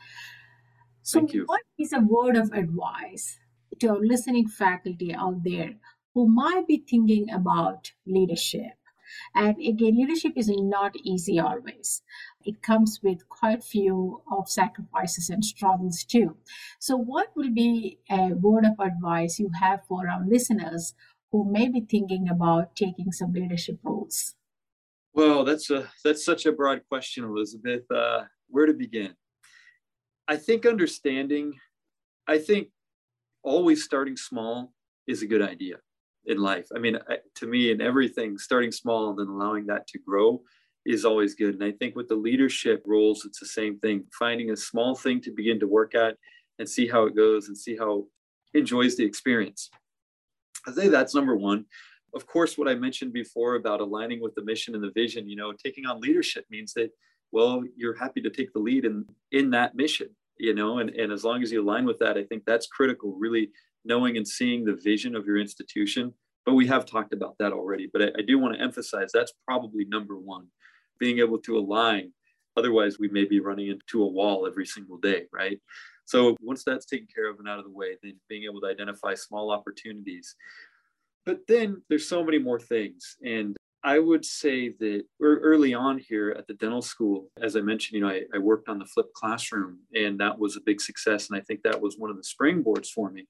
So, 1.02 1.20
what 1.46 1.62
is 1.78 1.92
a 1.92 2.00
word 2.00 2.36
of 2.36 2.52
advice 2.52 3.38
to 3.80 3.88
our 3.88 4.00
listening 4.00 4.46
faculty 4.46 5.14
out 5.14 5.42
there 5.42 5.74
who 6.14 6.28
might 6.28 6.66
be 6.68 6.78
thinking 6.88 7.30
about 7.30 7.92
leadership? 8.06 8.74
And 9.34 9.56
again, 9.60 9.96
leadership 9.96 10.32
is 10.36 10.48
not 10.48 10.96
easy 10.96 11.38
always. 11.38 12.02
It 12.44 12.62
comes 12.62 13.00
with 13.02 13.28
quite 13.28 13.58
a 13.58 13.62
few 13.62 14.22
of 14.30 14.48
sacrifices 14.48 15.30
and 15.30 15.44
struggles 15.44 16.04
too. 16.04 16.36
So, 16.78 16.96
what 16.96 17.28
will 17.36 17.52
be 17.52 17.98
a 18.10 18.34
word 18.34 18.64
of 18.64 18.78
advice 18.78 19.38
you 19.38 19.50
have 19.60 19.80
for 19.88 20.08
our 20.08 20.24
listeners 20.26 20.94
who 21.32 21.50
may 21.50 21.68
be 21.68 21.80
thinking 21.80 22.28
about 22.28 22.76
taking 22.76 23.12
some 23.12 23.32
leadership 23.32 23.78
roles? 23.82 24.34
Well, 25.12 25.44
that's 25.44 25.70
a 25.70 25.88
that's 26.04 26.24
such 26.24 26.46
a 26.46 26.52
broad 26.52 26.82
question, 26.88 27.24
Elizabeth. 27.24 27.90
Uh, 27.90 28.24
where 28.48 28.66
to 28.66 28.74
begin? 28.74 29.14
I 30.28 30.36
think 30.36 30.66
understanding. 30.66 31.54
I 32.28 32.38
think 32.38 32.68
always 33.42 33.84
starting 33.84 34.16
small 34.16 34.72
is 35.06 35.22
a 35.22 35.26
good 35.26 35.42
idea 35.42 35.76
in 36.26 36.38
life. 36.38 36.68
I 36.74 36.78
mean, 36.78 36.98
to 37.36 37.46
me, 37.46 37.70
in 37.70 37.80
everything, 37.80 38.38
starting 38.38 38.72
small 38.72 39.10
and 39.10 39.18
then 39.18 39.28
allowing 39.28 39.66
that 39.66 39.86
to 39.88 39.98
grow 39.98 40.42
is 40.84 41.04
always 41.04 41.34
good. 41.34 41.54
And 41.54 41.64
I 41.64 41.72
think 41.72 41.96
with 41.96 42.08
the 42.08 42.14
leadership 42.14 42.82
roles, 42.86 43.24
it's 43.24 43.40
the 43.40 43.46
same 43.46 43.78
thing. 43.78 44.04
Finding 44.18 44.50
a 44.50 44.56
small 44.56 44.94
thing 44.94 45.20
to 45.22 45.32
begin 45.32 45.58
to 45.60 45.66
work 45.66 45.94
at 45.94 46.16
and 46.58 46.68
see 46.68 46.86
how 46.86 47.04
it 47.06 47.16
goes 47.16 47.48
and 47.48 47.56
see 47.56 47.76
how 47.76 48.06
enjoys 48.54 48.96
the 48.96 49.04
experience. 49.04 49.70
I 50.66 50.72
say 50.72 50.88
that's 50.88 51.14
number 51.14 51.36
one. 51.36 51.64
Of 52.14 52.26
course, 52.26 52.56
what 52.56 52.68
I 52.68 52.74
mentioned 52.74 53.12
before 53.12 53.56
about 53.56 53.80
aligning 53.80 54.20
with 54.20 54.34
the 54.34 54.44
mission 54.44 54.74
and 54.74 54.82
the 54.82 54.92
vision, 54.92 55.28
you 55.28 55.36
know, 55.36 55.52
taking 55.52 55.86
on 55.86 56.00
leadership 56.00 56.46
means 56.50 56.72
that, 56.74 56.90
well, 57.30 57.62
you're 57.76 57.96
happy 57.96 58.22
to 58.22 58.30
take 58.30 58.52
the 58.52 58.58
lead 58.58 58.84
in 58.84 59.04
in 59.32 59.50
that 59.50 59.74
mission, 59.74 60.08
you 60.38 60.54
know, 60.54 60.78
and, 60.78 60.90
and 60.90 61.12
as 61.12 61.24
long 61.24 61.42
as 61.42 61.52
you 61.52 61.62
align 61.62 61.84
with 61.84 61.98
that, 61.98 62.16
I 62.16 62.24
think 62.24 62.44
that's 62.44 62.66
critical, 62.68 63.16
really 63.18 63.50
knowing 63.86 64.16
and 64.16 64.26
seeing 64.26 64.64
the 64.64 64.74
vision 64.74 65.14
of 65.14 65.26
your 65.26 65.38
institution. 65.38 66.12
But 66.44 66.54
we 66.54 66.66
have 66.66 66.86
talked 66.86 67.12
about 67.12 67.36
that 67.38 67.52
already. 67.52 67.88
But 67.92 68.02
I, 68.02 68.06
I 68.18 68.22
do 68.26 68.38
want 68.38 68.54
to 68.54 68.60
emphasize 68.60 69.10
that's 69.12 69.32
probably 69.46 69.84
number 69.84 70.16
one, 70.16 70.46
being 70.98 71.18
able 71.18 71.38
to 71.40 71.58
align. 71.58 72.12
Otherwise, 72.56 72.98
we 72.98 73.08
may 73.08 73.24
be 73.24 73.40
running 73.40 73.68
into 73.68 74.02
a 74.02 74.06
wall 74.06 74.46
every 74.46 74.66
single 74.66 74.96
day, 74.98 75.24
right? 75.32 75.60
So 76.06 76.36
once 76.40 76.62
that's 76.64 76.86
taken 76.86 77.08
care 77.12 77.28
of 77.28 77.38
and 77.38 77.48
out 77.48 77.58
of 77.58 77.64
the 77.64 77.70
way, 77.70 77.96
then 78.02 78.14
being 78.28 78.44
able 78.44 78.60
to 78.60 78.68
identify 78.68 79.14
small 79.14 79.50
opportunities. 79.50 80.34
but 81.24 81.40
then 81.48 81.82
there's 81.88 82.08
so 82.08 82.22
many 82.22 82.38
more 82.38 82.60
things. 82.60 83.16
And 83.24 83.56
I 83.82 83.98
would 83.98 84.24
say 84.24 84.70
that 84.80 85.04
er, 85.22 85.40
early 85.42 85.74
on 85.74 85.98
here 85.98 86.34
at 86.38 86.46
the 86.46 86.54
dental 86.54 86.82
school, 86.82 87.30
as 87.40 87.56
I 87.56 87.60
mentioned, 87.60 87.96
you 87.96 88.04
know, 88.04 88.12
I, 88.12 88.22
I, 88.34 88.38
worked 88.38 88.68
on 88.68 88.78
the 88.78 88.84
flipped 88.84 89.14
classroom 89.14 89.78
and 89.94 90.18
that 90.18 90.36
was 90.36 90.56
a 90.56 90.60
big 90.60 90.80
success. 90.80 91.28
And 91.28 91.38
I 91.38 91.42
think 91.42 91.62
that 91.62 91.80
was 91.80 91.96
one 91.96 92.10
of 92.10 92.16
the 92.16 92.22
springboards 92.24 92.88
for 92.88 93.10
me. 93.10 93.26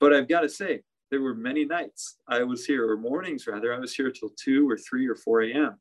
But 0.00 0.12
I've 0.12 0.28
got 0.28 0.40
to 0.40 0.48
say, 0.48 0.82
there 1.10 1.22
were 1.22 1.34
many 1.34 1.64
nights 1.64 2.16
I 2.28 2.42
was 2.42 2.66
here, 2.66 2.90
or 2.90 2.96
mornings 2.96 3.46
rather, 3.46 3.74
I 3.74 3.78
was 3.78 3.94
here 3.94 4.10
till 4.10 4.30
2 4.42 4.68
or 4.68 4.76
3 4.76 5.08
or 5.08 5.16
4 5.16 5.42
a.m. 5.42 5.78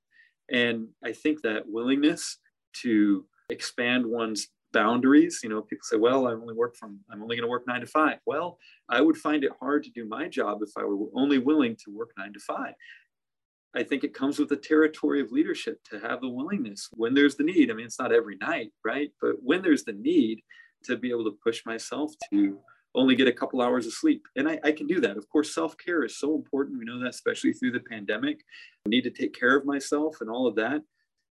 And 0.50 0.88
I 1.04 1.12
think 1.12 1.42
that 1.42 1.68
willingness 1.68 2.38
to 2.84 3.26
expand 3.50 4.06
one's 4.06 4.48
boundaries, 4.74 5.42
you 5.44 5.50
know, 5.50 5.62
people 5.62 5.84
say, 5.84 5.98
well, 5.98 6.28
I 6.28 6.32
only 6.32 6.54
work 6.54 6.76
from, 6.76 7.00
I'm 7.12 7.22
only 7.22 7.36
going 7.36 7.46
to 7.46 7.50
work 7.50 7.68
nine 7.68 7.82
to 7.82 7.88
five. 7.88 8.20
Well, 8.26 8.58
I 8.90 9.02
would 9.02 9.18
find 9.18 9.44
it 9.44 9.52
hard 9.60 9.84
to 9.84 9.90
do 9.92 10.08
my 10.08 10.28
job 10.28 10.60
if 10.62 10.70
I 10.78 10.84
were 10.84 11.08
only 11.14 11.40
willing 11.40 11.76
to 11.84 11.92
work 11.92 12.12
nine 12.18 12.34
to 12.34 12.40
five. 12.40 12.74
I 13.76 13.84
think 13.84 14.04
it 14.04 14.14
comes 14.14 14.40
with 14.40 14.50
the 14.50 14.56
territory 14.56 15.22
of 15.22 15.32
leadership 15.32 15.80
to 15.92 16.00
have 16.00 16.22
the 16.22 16.30
willingness 16.30 16.90
when 16.94 17.14
there's 17.14 17.36
the 17.36 17.44
need. 17.44 17.70
I 17.70 17.74
mean, 17.74 17.86
it's 17.86 18.00
not 18.00 18.12
every 18.12 18.38
night, 18.38 18.72
right? 18.84 19.12
But 19.22 19.36
when 19.42 19.62
there's 19.62 19.84
the 19.84 19.94
need 19.94 20.42
to 20.86 20.96
be 20.98 21.10
able 21.10 21.26
to 21.26 21.38
push 21.44 21.66
myself 21.66 22.14
to 22.32 22.60
only 22.98 23.16
get 23.16 23.28
a 23.28 23.34
couple 23.34 23.62
hours 23.62 23.86
of 23.86 23.94
sleep. 23.94 24.28
And 24.36 24.50
I, 24.50 24.60
I 24.64 24.72
can 24.72 24.88
do 24.88 25.00
that. 25.02 25.18
Of 25.18 25.30
course, 25.30 25.54
self 25.54 25.78
care 25.78 26.04
is 26.04 26.18
so 26.18 26.36
important. 26.36 26.80
We 26.80 26.86
know 26.86 27.00
that, 27.00 27.10
especially 27.10 27.54
through 27.54 27.72
the 27.72 27.80
pandemic. 27.80 28.42
I 28.86 28.90
need 28.90 29.04
to 29.04 29.12
take 29.12 29.38
care 29.38 29.56
of 29.56 29.66
myself 29.66 30.18
and 30.22 30.30
all 30.30 30.48
of 30.48 30.56
that. 30.56 30.82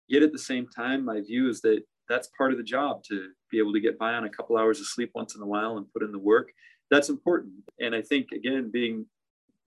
Yet 0.07 0.23
at 0.23 0.33
the 0.33 0.39
same 0.39 0.69
time, 0.69 1.05
my 1.05 1.21
view 1.21 1.49
is 1.49 1.61
that 1.63 1.83
that's 2.09 2.29
part 2.37 2.53
of 2.53 2.59
the 2.59 2.65
job 2.65 3.03
to 3.05 3.31
be 3.51 3.59
able 3.59 3.73
to 3.73 3.81
get 3.81 3.99
by 3.99 4.13
on 4.13 4.25
a 4.25 4.29
couple 4.29 4.59
hours 4.59 4.79
of 4.79 4.87
sleep 4.87 5.11
once 5.15 5.35
in 5.35 5.43
a 5.43 5.47
while 5.47 5.79
and 5.79 5.91
put 5.93 6.03
in 6.03 6.13
the 6.13 6.19
work. 6.19 6.51
That's 6.91 7.09
important. 7.09 7.55
And 7.81 7.95
I 7.95 8.03
think, 8.03 8.33
again, 8.33 8.71
being 8.71 9.07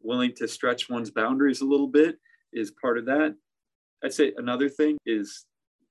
willing 0.01 0.33
to 0.35 0.47
stretch 0.47 0.89
one's 0.89 1.09
boundaries 1.09 1.61
a 1.61 1.65
little 1.65 1.87
bit 1.87 2.19
is 2.53 2.71
part 2.79 2.99
of 2.99 3.05
that. 3.05 3.35
I'd 4.03 4.13
say 4.13 4.33
another 4.37 4.69
thing 4.69 4.97
is 5.07 5.45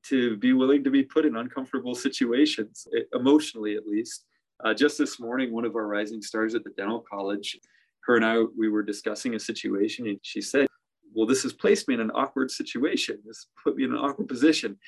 to 0.04 0.36
be 0.36 0.52
willing 0.52 0.84
to 0.84 0.90
be 0.90 1.02
put 1.02 1.26
in 1.26 1.36
uncomfortable 1.36 1.96
situations, 1.96 2.86
emotionally 3.12 3.74
at 3.74 3.88
least. 3.88 4.25
Uh, 4.64 4.72
just 4.72 4.96
this 4.96 5.20
morning, 5.20 5.52
one 5.52 5.64
of 5.64 5.76
our 5.76 5.86
rising 5.86 6.22
stars 6.22 6.54
at 6.54 6.64
the 6.64 6.70
dental 6.76 7.04
college, 7.08 7.58
her 8.06 8.16
and 8.16 8.24
I, 8.24 8.42
we 8.56 8.68
were 8.68 8.82
discussing 8.82 9.34
a 9.34 9.40
situation, 9.40 10.06
and 10.06 10.18
she 10.22 10.40
said, 10.40 10.66
Well, 11.14 11.26
this 11.26 11.42
has 11.42 11.52
placed 11.52 11.88
me 11.88 11.94
in 11.94 12.00
an 12.00 12.10
awkward 12.12 12.50
situation. 12.50 13.18
This 13.26 13.46
put 13.62 13.76
me 13.76 13.84
in 13.84 13.92
an 13.92 13.98
awkward 13.98 14.28
position. 14.28 14.78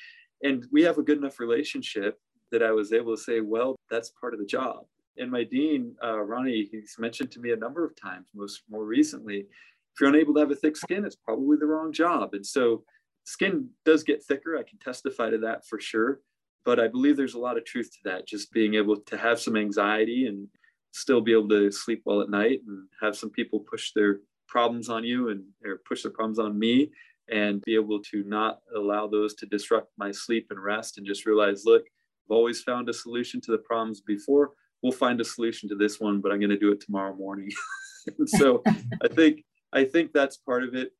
And 0.41 0.65
we 0.71 0.81
have 0.83 0.97
a 0.97 1.03
good 1.03 1.17
enough 1.17 1.39
relationship 1.39 2.17
that 2.51 2.63
I 2.63 2.71
was 2.71 2.93
able 2.93 3.15
to 3.15 3.21
say, 3.21 3.41
Well, 3.41 3.75
that's 3.91 4.11
part 4.19 4.33
of 4.33 4.39
the 4.39 4.45
job. 4.45 4.85
And 5.17 5.29
my 5.29 5.43
dean, 5.43 5.95
uh, 6.03 6.19
Ronnie, 6.19 6.67
he's 6.71 6.95
mentioned 6.97 7.31
to 7.31 7.39
me 7.39 7.51
a 7.51 7.57
number 7.57 7.85
of 7.85 7.95
times, 7.95 8.29
most 8.33 8.63
more 8.69 8.85
recently, 8.85 9.39
if 9.39 10.01
you're 10.01 10.09
unable 10.09 10.33
to 10.35 10.39
have 10.39 10.51
a 10.51 10.55
thick 10.55 10.77
skin, 10.77 11.05
it's 11.05 11.17
probably 11.17 11.57
the 11.57 11.65
wrong 11.65 11.91
job. 11.91 12.33
And 12.33 12.45
so 12.45 12.83
skin 13.25 13.69
does 13.85 14.03
get 14.03 14.23
thicker. 14.23 14.57
I 14.57 14.63
can 14.63 14.79
testify 14.79 15.29
to 15.29 15.37
that 15.39 15.67
for 15.67 15.79
sure 15.79 16.21
but 16.69 16.79
I 16.79 16.87
believe 16.87 17.17
there's 17.17 17.33
a 17.33 17.39
lot 17.39 17.57
of 17.57 17.65
truth 17.65 17.89
to 17.93 17.97
that. 18.11 18.27
Just 18.27 18.53
being 18.53 18.75
able 18.75 18.95
to 18.95 19.17
have 19.17 19.39
some 19.39 19.57
anxiety 19.57 20.27
and 20.27 20.47
still 20.91 21.19
be 21.19 21.31
able 21.31 21.49
to 21.49 21.71
sleep 21.71 22.03
well 22.05 22.21
at 22.21 22.29
night 22.29 22.59
and 22.67 22.87
have 23.01 23.15
some 23.15 23.31
people 23.31 23.61
push 23.61 23.91
their 23.95 24.19
problems 24.47 24.87
on 24.87 25.03
you 25.03 25.29
and 25.29 25.41
or 25.65 25.81
push 25.87 26.03
their 26.03 26.11
problems 26.11 26.37
on 26.37 26.59
me 26.59 26.91
and 27.27 27.59
be 27.63 27.73
able 27.73 27.99
to 28.11 28.23
not 28.27 28.59
allow 28.75 29.07
those 29.07 29.33
to 29.33 29.47
disrupt 29.47 29.91
my 29.97 30.11
sleep 30.11 30.45
and 30.51 30.63
rest 30.63 30.99
and 30.99 31.07
just 31.07 31.25
realize, 31.25 31.65
look, 31.65 31.81
I've 31.81 32.35
always 32.35 32.61
found 32.61 32.87
a 32.87 32.93
solution 32.93 33.41
to 33.41 33.51
the 33.51 33.57
problems 33.57 34.01
before. 34.01 34.51
We'll 34.83 34.91
find 34.91 35.19
a 35.19 35.25
solution 35.25 35.69
to 35.69 35.75
this 35.75 35.99
one, 35.99 36.21
but 36.21 36.31
I'm 36.31 36.39
going 36.39 36.51
to 36.51 36.59
do 36.59 36.71
it 36.71 36.81
tomorrow 36.81 37.15
morning. 37.15 37.49
so 38.27 38.61
I 39.03 39.07
think 39.07 39.43
I 39.73 39.85
think 39.85 40.11
that's 40.13 40.37
part 40.37 40.63
of 40.63 40.75
it. 40.75 40.91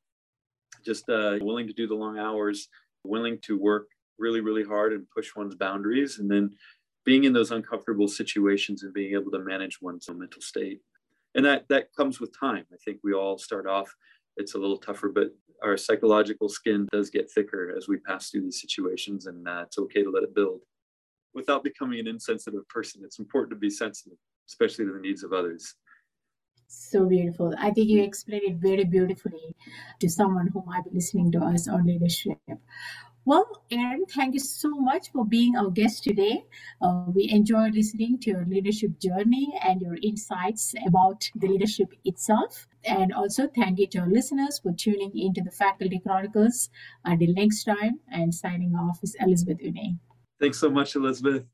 Just 0.84 1.08
uh, 1.08 1.38
willing 1.40 1.68
to 1.68 1.72
do 1.72 1.86
the 1.86 1.94
long 1.94 2.18
hours, 2.18 2.66
willing 3.04 3.38
to 3.42 3.56
work 3.56 3.86
really, 4.20 4.40
really 4.40 4.64
hard 4.64 4.92
and 4.92 5.10
push 5.10 5.34
one's 5.34 5.56
boundaries. 5.56 6.18
And 6.18 6.30
then 6.30 6.50
being 7.04 7.24
in 7.24 7.32
those 7.32 7.50
uncomfortable 7.50 8.06
situations 8.06 8.82
and 8.82 8.94
being 8.94 9.14
able 9.14 9.30
to 9.32 9.38
manage 9.38 9.80
one's 9.80 10.08
mental 10.08 10.42
state. 10.42 10.80
And 11.34 11.44
that, 11.44 11.66
that 11.68 11.94
comes 11.96 12.20
with 12.20 12.38
time. 12.38 12.66
I 12.72 12.76
think 12.84 12.98
we 13.02 13.14
all 13.14 13.38
start 13.38 13.66
off, 13.66 13.94
it's 14.36 14.54
a 14.54 14.58
little 14.58 14.78
tougher, 14.78 15.08
but 15.08 15.28
our 15.62 15.76
psychological 15.76 16.48
skin 16.48 16.88
does 16.92 17.10
get 17.10 17.30
thicker 17.30 17.74
as 17.76 17.88
we 17.88 17.98
pass 17.98 18.30
through 18.30 18.42
these 18.42 18.60
situations, 18.60 19.26
and 19.26 19.46
uh, 19.46 19.64
it's 19.66 19.78
okay 19.78 20.02
to 20.02 20.10
let 20.10 20.22
it 20.22 20.34
build. 20.34 20.60
Without 21.34 21.62
becoming 21.62 22.00
an 22.00 22.08
insensitive 22.08 22.66
person, 22.68 23.02
it's 23.04 23.18
important 23.18 23.50
to 23.50 23.56
be 23.56 23.70
sensitive, 23.70 24.18
especially 24.48 24.86
to 24.86 24.92
the 24.92 25.00
needs 25.00 25.22
of 25.22 25.32
others. 25.32 25.74
So 26.68 27.04
beautiful. 27.06 27.54
I 27.58 27.70
think 27.70 27.88
you 27.88 28.02
explained 28.02 28.44
it 28.44 28.56
very 28.56 28.84
beautifully 28.84 29.56
to 30.00 30.08
someone 30.08 30.48
who 30.52 30.62
might 30.64 30.84
be 30.84 30.90
listening 30.94 31.32
to 31.32 31.40
us 31.40 31.68
on 31.68 31.86
leadership. 31.86 32.38
Well, 33.30 33.62
Aaron, 33.70 34.06
thank 34.06 34.34
you 34.34 34.40
so 34.40 34.70
much 34.70 35.12
for 35.12 35.24
being 35.24 35.54
our 35.54 35.70
guest 35.70 36.02
today. 36.02 36.46
Uh, 36.82 37.04
we 37.14 37.30
enjoyed 37.30 37.76
listening 37.76 38.18
to 38.22 38.30
your 38.30 38.44
leadership 38.44 38.98
journey 38.98 39.54
and 39.62 39.80
your 39.80 39.96
insights 40.02 40.74
about 40.84 41.30
the 41.36 41.46
leadership 41.46 41.92
itself. 42.04 42.66
And 42.84 43.12
also, 43.12 43.46
thank 43.46 43.78
you 43.78 43.86
to 43.92 43.98
our 44.00 44.08
listeners 44.08 44.58
for 44.58 44.72
tuning 44.72 45.16
into 45.16 45.42
the 45.42 45.52
Faculty 45.52 46.00
Chronicles. 46.00 46.70
Until 47.04 47.32
next 47.34 47.62
time, 47.62 48.00
and 48.10 48.34
signing 48.34 48.74
off 48.74 48.98
is 49.04 49.14
Elizabeth 49.20 49.58
Unni. 49.60 49.96
Thanks 50.40 50.58
so 50.58 50.68
much, 50.68 50.96
Elizabeth. 50.96 51.44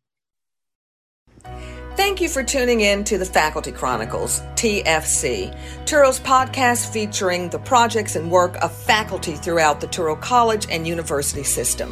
Thank 2.16 2.22
you 2.22 2.28
for 2.30 2.42
tuning 2.42 2.80
in 2.80 3.04
to 3.04 3.18
the 3.18 3.26
Faculty 3.26 3.70
Chronicles, 3.70 4.40
TFC, 4.54 5.54
Touro's 5.84 6.18
podcast 6.18 6.90
featuring 6.90 7.50
the 7.50 7.58
projects 7.58 8.16
and 8.16 8.30
work 8.30 8.56
of 8.62 8.74
faculty 8.74 9.34
throughout 9.34 9.82
the 9.82 9.86
Touro 9.86 10.18
College 10.18 10.66
and 10.70 10.88
University 10.88 11.42
system. 11.42 11.90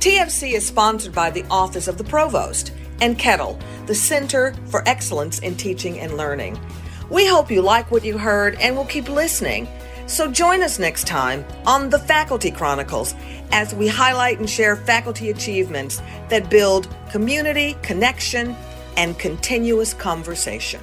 TFC 0.00 0.52
is 0.52 0.66
sponsored 0.66 1.14
by 1.14 1.30
the 1.30 1.46
Office 1.50 1.88
of 1.88 1.96
the 1.96 2.04
Provost 2.04 2.74
and 3.00 3.18
Kettle, 3.18 3.58
the 3.86 3.94
Center 3.94 4.52
for 4.66 4.86
Excellence 4.86 5.38
in 5.38 5.56
Teaching 5.56 5.98
and 5.98 6.18
Learning. 6.18 6.60
We 7.08 7.26
hope 7.26 7.50
you 7.50 7.62
like 7.62 7.90
what 7.90 8.04
you 8.04 8.18
heard 8.18 8.54
and 8.60 8.76
will 8.76 8.84
keep 8.84 9.08
listening. 9.08 9.66
So 10.06 10.30
join 10.30 10.62
us 10.62 10.78
next 10.78 11.06
time 11.06 11.42
on 11.64 11.88
the 11.88 11.98
Faculty 11.98 12.50
Chronicles 12.50 13.14
as 13.50 13.74
we 13.74 13.88
highlight 13.88 14.40
and 14.40 14.50
share 14.50 14.76
faculty 14.76 15.30
achievements 15.30 16.02
that 16.28 16.50
build 16.50 16.94
community, 17.10 17.78
connection, 17.80 18.54
and 18.98 19.16
continuous 19.16 19.94
conversation. 19.94 20.80